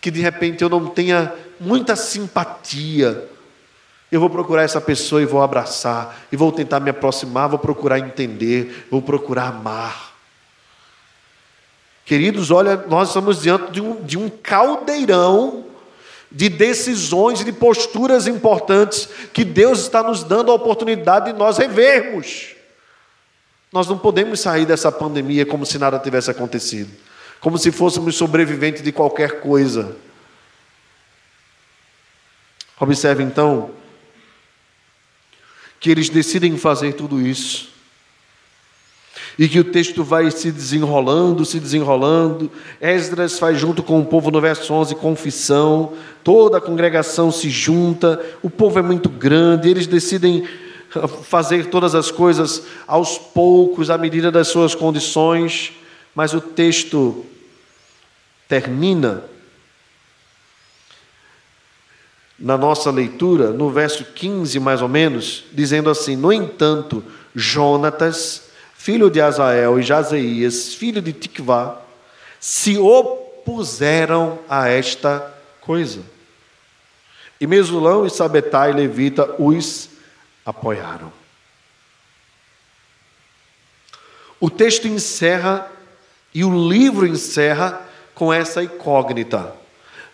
que 0.00 0.10
de 0.10 0.20
repente 0.20 0.62
eu 0.62 0.68
não 0.68 0.86
tenha 0.86 1.32
muita 1.58 1.96
simpatia. 1.96 3.28
Eu 4.10 4.20
vou 4.20 4.30
procurar 4.30 4.62
essa 4.62 4.80
pessoa 4.80 5.22
e 5.22 5.26
vou 5.26 5.42
abraçar, 5.42 6.26
e 6.30 6.36
vou 6.36 6.52
tentar 6.52 6.80
me 6.80 6.90
aproximar, 6.90 7.48
vou 7.48 7.58
procurar 7.58 7.98
entender, 7.98 8.86
vou 8.90 9.00
procurar 9.00 9.48
amar. 9.48 10.11
Queridos, 12.12 12.50
olha, 12.50 12.76
nós 12.76 13.08
estamos 13.08 13.40
diante 13.40 13.72
de 13.72 13.80
um, 13.80 14.04
de 14.04 14.18
um 14.18 14.28
caldeirão 14.28 15.64
de 16.30 16.50
decisões 16.50 17.40
e 17.40 17.44
de 17.44 17.52
posturas 17.52 18.26
importantes 18.26 19.08
que 19.32 19.42
Deus 19.42 19.80
está 19.80 20.02
nos 20.02 20.22
dando 20.22 20.52
a 20.52 20.54
oportunidade 20.54 21.32
de 21.32 21.38
nós 21.38 21.56
revermos. 21.56 22.54
Nós 23.72 23.88
não 23.88 23.96
podemos 23.96 24.40
sair 24.40 24.66
dessa 24.66 24.92
pandemia 24.92 25.46
como 25.46 25.64
se 25.64 25.78
nada 25.78 25.98
tivesse 25.98 26.30
acontecido. 26.30 26.90
como 27.40 27.56
se 27.56 27.72
fôssemos 27.72 28.14
sobreviventes 28.14 28.82
de 28.82 28.92
qualquer 28.92 29.40
coisa. 29.40 29.96
Observe 32.78 33.22
então 33.22 33.70
que 35.80 35.90
eles 35.90 36.10
decidem 36.10 36.58
fazer 36.58 36.92
tudo 36.92 37.26
isso. 37.26 37.71
E 39.38 39.48
que 39.48 39.58
o 39.58 39.64
texto 39.64 40.04
vai 40.04 40.30
se 40.30 40.52
desenrolando, 40.52 41.44
se 41.44 41.58
desenrolando. 41.58 42.50
Esdras 42.80 43.38
faz 43.38 43.58
junto 43.58 43.82
com 43.82 44.00
o 44.00 44.04
povo 44.04 44.30
no 44.30 44.40
verso 44.40 44.72
11 44.72 44.94
confissão. 44.96 45.94
Toda 46.22 46.58
a 46.58 46.60
congregação 46.60 47.30
se 47.30 47.48
junta. 47.48 48.20
O 48.42 48.50
povo 48.50 48.78
é 48.78 48.82
muito 48.82 49.08
grande. 49.08 49.70
Eles 49.70 49.86
decidem 49.86 50.46
fazer 51.24 51.66
todas 51.66 51.94
as 51.94 52.10
coisas 52.10 52.64
aos 52.86 53.16
poucos, 53.16 53.88
à 53.88 53.96
medida 53.96 54.30
das 54.30 54.48
suas 54.48 54.74
condições. 54.74 55.72
Mas 56.14 56.34
o 56.34 56.40
texto 56.40 57.24
termina 58.46 59.24
na 62.38 62.58
nossa 62.58 62.90
leitura, 62.90 63.50
no 63.50 63.70
verso 63.70 64.04
15 64.04 64.58
mais 64.58 64.82
ou 64.82 64.88
menos, 64.88 65.44
dizendo 65.52 65.88
assim: 65.88 66.16
No 66.16 66.32
entanto, 66.32 67.02
Jonatas, 67.34 68.50
filho 68.82 69.08
de 69.08 69.20
Azael, 69.20 69.78
e 69.78 69.82
Jazeias, 69.84 70.74
filho 70.74 71.00
de 71.00 71.12
Tikvá, 71.12 71.80
se 72.40 72.76
opuseram 72.76 74.40
a 74.48 74.68
esta 74.68 75.32
coisa. 75.60 76.00
E 77.40 77.46
Mesulão 77.46 78.04
e 78.04 78.10
Sabetai, 78.10 78.72
levita, 78.72 79.40
os 79.40 79.88
apoiaram. 80.44 81.12
O 84.40 84.50
texto 84.50 84.88
encerra 84.88 85.70
e 86.34 86.42
o 86.44 86.68
livro 86.68 87.06
encerra 87.06 87.88
com 88.16 88.32
essa 88.32 88.64
incógnita. 88.64 89.54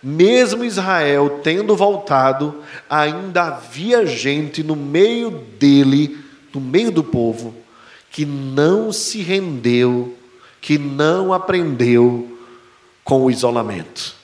Mesmo 0.01 0.63
Israel 0.63 1.39
tendo 1.43 1.75
voltado, 1.75 2.63
ainda 2.87 3.45
havia 3.45 4.05
gente 4.05 4.61
no 4.61 4.75
meio 4.75 5.31
dele, 5.31 6.23
no 6.53 6.61
meio 6.61 6.91
do 6.91 7.03
povo, 7.03 7.58
que 8.11 8.25
não 8.25 8.91
se 8.91 9.21
rendeu, 9.21 10.17
que 10.61 10.77
não 10.77 11.33
aprendeu 11.33 12.37
com 13.03 13.23
o 13.23 13.31
isolamento, 13.31 14.15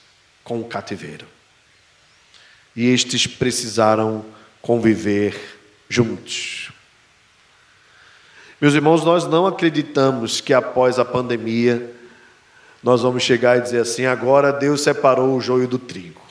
com 0.44 0.60
o 0.60 0.66
cativeiro. 0.66 1.26
E 2.76 2.88
estes 2.88 3.26
precisaram 3.26 4.26
conviver 4.62 5.60
juntos. 5.88 6.72
Meus 8.60 8.74
irmãos, 8.74 9.04
nós 9.04 9.26
não 9.26 9.46
acreditamos 9.46 10.42
que 10.42 10.54
após 10.54 10.98
a 10.98 11.06
pandemia 11.06 11.94
nós 12.82 13.02
vamos 13.02 13.24
chegar 13.24 13.58
e 13.58 13.62
dizer 13.62 13.82
assim: 13.82 14.06
agora 14.06 14.52
Deus 14.52 14.82
separou 14.82 15.36
o 15.36 15.42
joio 15.42 15.68
do 15.68 15.80
trigo. 15.80 16.22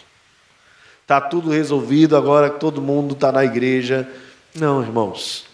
Está 1.03 1.21
tudo 1.21 1.51
resolvido, 1.51 2.17
agora 2.17 2.49
todo 2.49 2.81
mundo 2.81 3.13
está 3.13 3.31
na 3.31 3.45
igreja. 3.45 4.09
Não, 4.55 4.83
irmãos. 4.83 5.47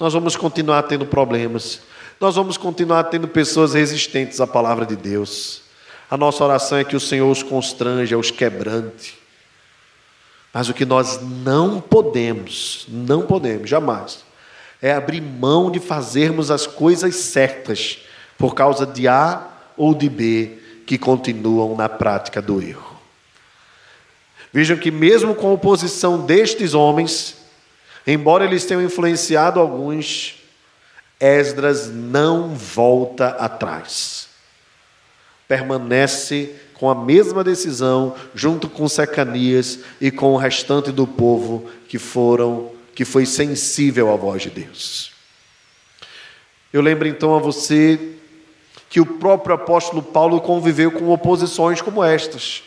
Nós 0.00 0.14
vamos 0.14 0.34
continuar 0.34 0.84
tendo 0.84 1.04
problemas. 1.04 1.82
Nós 2.18 2.34
vamos 2.34 2.56
continuar 2.56 3.04
tendo 3.04 3.28
pessoas 3.28 3.74
resistentes 3.74 4.40
à 4.40 4.46
palavra 4.46 4.86
de 4.86 4.96
Deus. 4.96 5.60
A 6.10 6.16
nossa 6.16 6.42
oração 6.42 6.78
é 6.78 6.84
que 6.84 6.96
o 6.96 7.00
Senhor 7.00 7.30
os 7.30 7.42
constranja, 7.42 8.16
os 8.16 8.30
quebrante. 8.30 9.18
Mas 10.54 10.70
o 10.70 10.74
que 10.74 10.86
nós 10.86 11.20
não 11.20 11.82
podemos, 11.82 12.86
não 12.88 13.26
podemos, 13.26 13.68
jamais, 13.68 14.24
é 14.80 14.90
abrir 14.90 15.20
mão 15.20 15.70
de 15.70 15.78
fazermos 15.78 16.50
as 16.50 16.66
coisas 16.66 17.14
certas 17.16 17.98
por 18.38 18.54
causa 18.54 18.86
de 18.86 19.06
A 19.06 19.48
ou 19.76 19.94
de 19.94 20.08
B 20.08 20.58
que 20.86 20.96
continuam 20.96 21.76
na 21.76 21.90
prática 21.90 22.40
do 22.40 22.60
erro. 22.62 22.98
Vejam 24.50 24.78
que, 24.78 24.90
mesmo 24.90 25.34
com 25.34 25.48
a 25.48 25.52
oposição 25.52 26.24
destes 26.24 26.72
homens, 26.72 27.39
embora 28.06 28.44
eles 28.44 28.64
tenham 28.64 28.82
influenciado 28.82 29.60
alguns, 29.60 30.36
Esdras 31.20 31.88
não 31.88 32.54
volta 32.54 33.28
atrás. 33.28 34.28
Permanece 35.46 36.54
com 36.74 36.88
a 36.88 36.94
mesma 36.94 37.44
decisão, 37.44 38.14
junto 38.34 38.68
com 38.68 38.88
Secanias 38.88 39.80
e 40.00 40.10
com 40.10 40.32
o 40.32 40.38
restante 40.38 40.90
do 40.90 41.06
povo 41.06 41.70
que 41.88 41.98
foram, 41.98 42.70
que 42.94 43.04
foi 43.04 43.26
sensível 43.26 44.10
à 44.10 44.16
voz 44.16 44.42
de 44.42 44.50
Deus. 44.50 45.12
Eu 46.72 46.80
lembro 46.80 47.06
então 47.06 47.34
a 47.34 47.38
você 47.38 48.16
que 48.88 49.00
o 49.00 49.06
próprio 49.06 49.54
apóstolo 49.54 50.02
Paulo 50.02 50.40
conviveu 50.40 50.90
com 50.90 51.10
oposições 51.10 51.82
como 51.82 52.02
estas. 52.02 52.62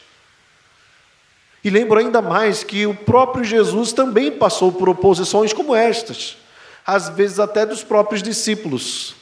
E 1.64 1.70
lembro 1.70 1.98
ainda 2.00 2.22
mais 2.22 2.64
que 2.64 2.86
o 2.86 2.94
próprio 2.94 3.44
Jesus 3.44 3.94
também 3.94 4.32
passou 4.32 4.72
por 4.72 4.90
oposições 4.90 5.54
como 5.54 5.74
estas, 5.74 6.38
às 6.86 7.10
vezes 7.10 7.40
até 7.40 7.66
dos 7.66 7.84
próprios 7.84 8.22
discípulos. 8.22 9.16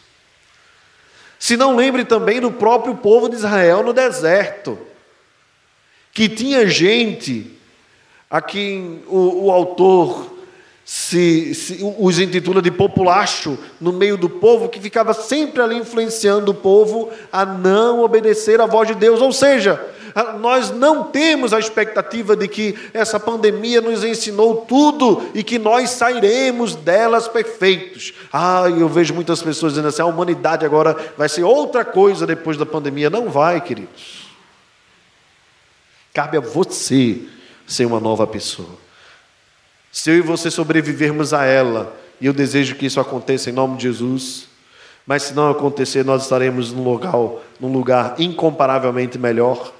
Se 1.37 1.55
não 1.55 1.75
lembre 1.75 2.03
também 2.03 2.39
do 2.39 2.51
próprio 2.51 2.95
povo 2.95 3.29
de 3.29 3.35
Israel 3.35 3.83
no 3.83 3.93
deserto, 3.93 4.77
que 6.13 6.27
tinha 6.27 6.67
gente 6.67 7.57
a 8.29 8.41
quem 8.41 9.03
o, 9.07 9.45
o 9.45 9.51
autor 9.51 10.31
se, 10.85 11.53
se, 11.53 11.79
os 11.99 12.19
intitula 12.19 12.61
de 12.61 12.71
populacho 12.71 13.57
no 13.79 13.93
meio 13.93 14.17
do 14.17 14.29
povo, 14.29 14.67
que 14.67 14.79
ficava 14.79 15.13
sempre 15.13 15.61
ali 15.61 15.77
influenciando 15.77 16.51
o 16.51 16.55
povo 16.55 17.09
a 17.31 17.45
não 17.45 18.01
obedecer 18.01 18.59
à 18.59 18.65
voz 18.65 18.87
de 18.87 18.95
Deus. 18.95 19.21
Ou 19.21 19.31
seja, 19.31 19.79
nós 20.39 20.71
não 20.71 21.05
temos 21.05 21.53
a 21.53 21.59
expectativa 21.59 22.35
de 22.35 22.47
que 22.47 22.77
essa 22.93 23.19
pandemia 23.19 23.81
nos 23.81 24.03
ensinou 24.03 24.65
tudo 24.67 25.29
e 25.33 25.43
que 25.43 25.57
nós 25.57 25.91
sairemos 25.91 26.75
delas 26.75 27.27
perfeitos. 27.27 28.13
Ah, 28.31 28.63
eu 28.67 28.89
vejo 28.89 29.13
muitas 29.13 29.41
pessoas 29.41 29.73
dizendo 29.73 29.87
assim: 29.87 30.01
a 30.01 30.05
humanidade 30.05 30.65
agora 30.65 30.95
vai 31.17 31.29
ser 31.29 31.43
outra 31.43 31.85
coisa 31.85 32.25
depois 32.27 32.57
da 32.57 32.65
pandemia. 32.65 33.09
Não 33.09 33.29
vai, 33.29 33.61
queridos. 33.61 34.29
Cabe 36.13 36.37
a 36.37 36.41
você 36.41 37.21
ser 37.65 37.85
uma 37.85 37.99
nova 37.99 38.27
pessoa. 38.27 38.69
Se 39.91 40.09
eu 40.09 40.17
e 40.17 40.21
você 40.21 40.49
sobrevivermos 40.49 41.33
a 41.33 41.45
ela, 41.45 41.95
e 42.19 42.25
eu 42.25 42.33
desejo 42.33 42.75
que 42.75 42.85
isso 42.85 42.99
aconteça 42.99 43.49
em 43.49 43.53
nome 43.53 43.77
de 43.77 43.83
Jesus, 43.83 44.47
mas 45.05 45.23
se 45.23 45.33
não 45.33 45.49
acontecer, 45.49 46.05
nós 46.05 46.23
estaremos 46.23 46.71
num 46.71 46.83
lugar, 46.83 47.13
num 47.59 47.71
lugar 47.71 48.15
incomparavelmente 48.19 49.17
melhor. 49.17 49.73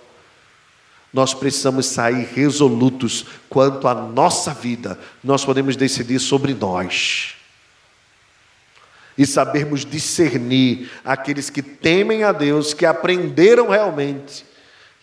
Nós 1.14 1.34
precisamos 1.34 1.88
sair 1.88 2.28
resolutos 2.34 3.26
quanto 3.50 3.88
à 3.88 3.94
nossa 3.94 4.54
vida. 4.54 4.98
Nós 5.24 5.44
podemos 5.44 5.76
decidir 5.76 6.20
sobre 6.20 6.54
nós. 6.54 7.36
E 9.18 9.26
sabermos 9.26 9.86
discernir 9.86 10.90
aqueles 11.04 11.50
que 11.50 11.62
temem 11.62 12.24
a 12.24 12.32
Deus, 12.32 12.74
que 12.74 12.86
aprenderam 12.86 13.70
realmente, 13.70 14.46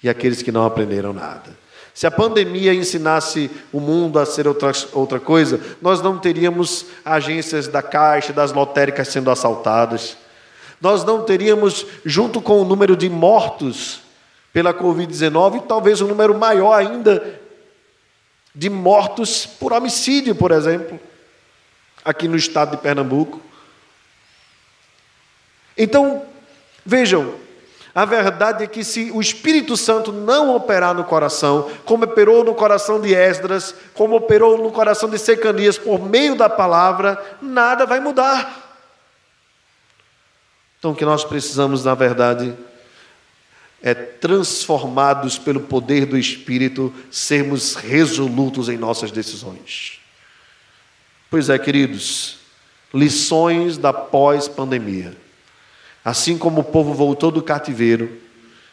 e 0.02 0.08
aqueles 0.08 0.42
que 0.42 0.50
não 0.50 0.64
aprenderam 0.64 1.12
nada. 1.12 1.56
Se 1.92 2.06
a 2.06 2.10
pandemia 2.10 2.72
ensinasse 2.72 3.50
o 3.70 3.80
mundo 3.80 4.18
a 4.18 4.24
ser 4.24 4.48
outra, 4.48 4.72
outra 4.92 5.20
coisa, 5.20 5.60
nós 5.82 6.00
não 6.00 6.16
teríamos 6.16 6.86
agências 7.04 7.68
da 7.68 7.82
Caixa, 7.82 8.32
das 8.32 8.52
lotéricas 8.52 9.08
sendo 9.08 9.30
assaltadas. 9.30 10.16
Nós 10.80 11.04
não 11.04 11.24
teríamos, 11.24 11.84
junto 12.04 12.40
com 12.40 12.62
o 12.62 12.64
número 12.64 12.96
de 12.96 13.10
mortos 13.10 14.07
pela 14.52 14.74
Covid-19, 14.74 15.66
talvez 15.66 16.00
um 16.00 16.08
número 16.08 16.36
maior 16.36 16.72
ainda 16.72 17.40
de 18.54 18.68
mortos 18.68 19.46
por 19.46 19.72
homicídio, 19.72 20.34
por 20.34 20.50
exemplo, 20.50 20.98
aqui 22.04 22.26
no 22.26 22.36
estado 22.36 22.72
de 22.72 22.82
Pernambuco. 22.82 23.40
Então, 25.76 26.24
vejam, 26.84 27.34
a 27.94 28.04
verdade 28.04 28.64
é 28.64 28.66
que 28.66 28.84
se 28.84 29.10
o 29.12 29.20
Espírito 29.20 29.76
Santo 29.76 30.12
não 30.12 30.54
operar 30.54 30.94
no 30.94 31.04
coração, 31.04 31.70
como 31.84 32.04
operou 32.04 32.44
no 32.44 32.54
coração 32.54 33.00
de 33.00 33.14
Esdras, 33.14 33.74
como 33.94 34.16
operou 34.16 34.58
no 34.58 34.70
coração 34.70 35.08
de 35.08 35.18
Secanias 35.18 35.78
por 35.78 36.00
meio 36.00 36.36
da 36.36 36.48
palavra, 36.48 37.20
nada 37.40 37.86
vai 37.86 38.00
mudar. 38.00 38.68
Então 40.78 40.92
o 40.92 40.94
que 40.94 41.04
nós 41.04 41.24
precisamos, 41.24 41.84
na 41.84 41.94
verdade, 41.94 42.54
é 43.82 43.94
transformados 43.94 45.38
pelo 45.38 45.60
poder 45.60 46.06
do 46.06 46.18
Espírito, 46.18 46.92
sermos 47.10 47.74
resolutos 47.74 48.68
em 48.68 48.76
nossas 48.76 49.10
decisões. 49.10 50.00
Pois 51.30 51.48
é, 51.48 51.58
queridos, 51.58 52.38
lições 52.92 53.78
da 53.78 53.92
pós-pandemia. 53.92 55.16
Assim 56.04 56.36
como 56.36 56.62
o 56.62 56.64
povo 56.64 56.94
voltou 56.94 57.30
do 57.30 57.42
cativeiro 57.42 58.18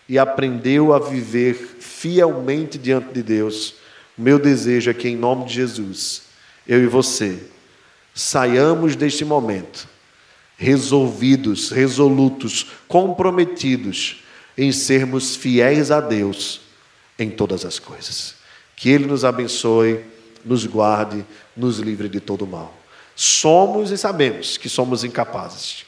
e 0.08 0.18
aprendeu 0.18 0.93
a 0.93 0.99
viver 0.99 1.78
fielmente 1.80 2.78
diante 2.78 3.14
de 3.14 3.22
Deus, 3.22 3.76
meu 4.18 4.39
desejo 4.39 4.89
é 4.89 4.93
que, 4.93 5.10
em 5.10 5.16
nome 5.16 5.45
de 5.45 5.53
Jesus, 5.53 6.24
eu 6.68 6.82
e 6.82 6.88
você 6.88 7.43
saiamos 8.14 8.95
deste 8.95 9.26
momento 9.26 9.89
resolvidos, 10.58 11.70
resolutos, 11.70 12.68
comprometidos 12.88 14.24
em 14.58 14.72
sermos 14.72 15.36
fiéis 15.36 15.91
a 15.91 15.99
Deus 15.99 16.62
em 17.18 17.30
todas 17.30 17.66
as 17.66 17.80
coisas. 17.80 18.36
Que 18.76 18.89
Ele 18.89 19.06
nos 19.06 19.24
abençoe, 19.26 20.03
nos 20.43 20.66
guarde, 20.66 21.26
nos 21.56 21.80
livre 21.80 22.10
de 22.10 22.20
todo 22.20 22.45
mal. 22.45 22.74
Somos 23.16 23.91
e 23.91 23.97
sabemos 23.97 24.58
que 24.58 24.68
somos 24.68 25.03
incapazes. 25.03 25.86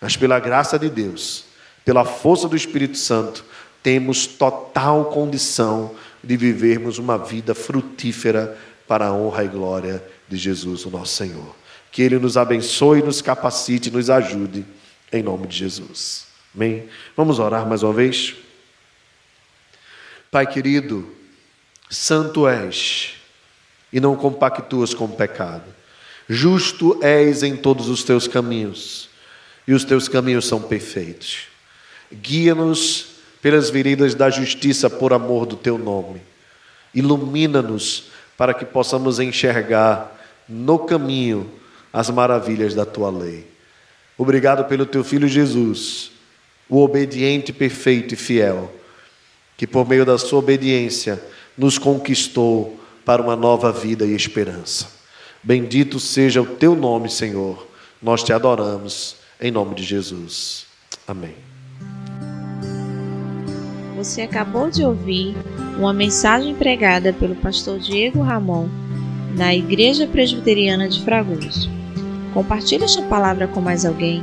Mas 0.00 0.16
pela 0.16 0.38
graça 0.38 0.78
de 0.78 0.90
Deus, 0.90 1.44
pela 1.84 2.04
força 2.04 2.48
do 2.48 2.56
Espírito 2.56 2.98
Santo, 2.98 3.44
temos 3.82 4.26
total 4.26 5.06
condição 5.06 5.94
de 6.22 6.36
vivermos 6.36 6.98
uma 6.98 7.18
vida 7.18 7.54
frutífera 7.54 8.58
para 8.88 9.06
a 9.06 9.12
honra 9.12 9.44
e 9.44 9.48
glória 9.48 10.04
de 10.28 10.36
Jesus, 10.36 10.84
o 10.84 10.90
nosso 10.90 11.14
Senhor. 11.14 11.54
Que 11.92 12.02
Ele 12.02 12.18
nos 12.18 12.36
abençoe, 12.36 13.02
nos 13.02 13.22
capacite, 13.22 13.90
nos 13.90 14.10
ajude, 14.10 14.64
em 15.12 15.22
nome 15.22 15.46
de 15.46 15.56
Jesus. 15.56 16.33
Amém? 16.54 16.88
Vamos 17.16 17.38
orar 17.38 17.66
mais 17.66 17.82
uma 17.82 17.92
vez? 17.92 18.34
Pai 20.30 20.46
querido, 20.46 21.08
santo 21.90 22.46
és 22.46 23.14
e 23.92 24.00
não 24.00 24.16
compactuas 24.16 24.94
com 24.94 25.04
o 25.04 25.16
pecado. 25.16 25.64
Justo 26.28 26.98
és 27.02 27.42
em 27.42 27.56
todos 27.56 27.88
os 27.88 28.02
teus 28.02 28.26
caminhos 28.26 29.08
e 29.66 29.72
os 29.72 29.84
teus 29.84 30.08
caminhos 30.08 30.46
são 30.46 30.60
perfeitos. 30.60 31.48
Guia-nos 32.12 33.06
pelas 33.42 33.68
veredas 33.70 34.14
da 34.14 34.30
justiça 34.30 34.88
por 34.88 35.12
amor 35.12 35.46
do 35.46 35.56
teu 35.56 35.76
nome. 35.76 36.22
Ilumina-nos 36.94 38.04
para 38.36 38.54
que 38.54 38.64
possamos 38.64 39.20
enxergar 39.20 40.10
no 40.48 40.78
caminho 40.78 41.50
as 41.92 42.10
maravilhas 42.10 42.74
da 42.74 42.84
tua 42.84 43.10
lei. 43.10 43.46
Obrigado 44.16 44.64
pelo 44.64 44.86
teu 44.86 45.04
filho 45.04 45.28
Jesus, 45.28 46.10
o 46.68 46.82
obediente, 46.82 47.52
perfeito 47.52 48.14
e 48.14 48.16
fiel, 48.16 48.72
que 49.56 49.66
por 49.66 49.88
meio 49.88 50.04
da 50.04 50.18
sua 50.18 50.38
obediência 50.38 51.22
nos 51.56 51.78
conquistou 51.78 52.80
para 53.04 53.22
uma 53.22 53.36
nova 53.36 53.70
vida 53.70 54.04
e 54.04 54.14
esperança. 54.14 54.88
Bendito 55.42 56.00
seja 56.00 56.40
o 56.40 56.46
teu 56.46 56.74
nome, 56.74 57.10
Senhor. 57.10 57.66
Nós 58.02 58.22
te 58.22 58.32
adoramos 58.32 59.16
em 59.40 59.50
nome 59.50 59.74
de 59.74 59.82
Jesus. 59.82 60.66
Amém. 61.06 61.34
Você 63.96 64.22
acabou 64.22 64.70
de 64.70 64.84
ouvir 64.84 65.34
uma 65.78 65.92
mensagem 65.92 66.54
pregada 66.54 67.12
pelo 67.12 67.34
pastor 67.36 67.78
Diego 67.78 68.20
Ramon 68.22 68.68
na 69.36 69.54
Igreja 69.54 70.06
Presbiteriana 70.06 70.88
de 70.88 71.02
Fragoso. 71.02 71.70
Compartilhe 72.32 72.84
esta 72.84 73.02
palavra 73.02 73.46
com 73.48 73.60
mais 73.60 73.84
alguém. 73.84 74.22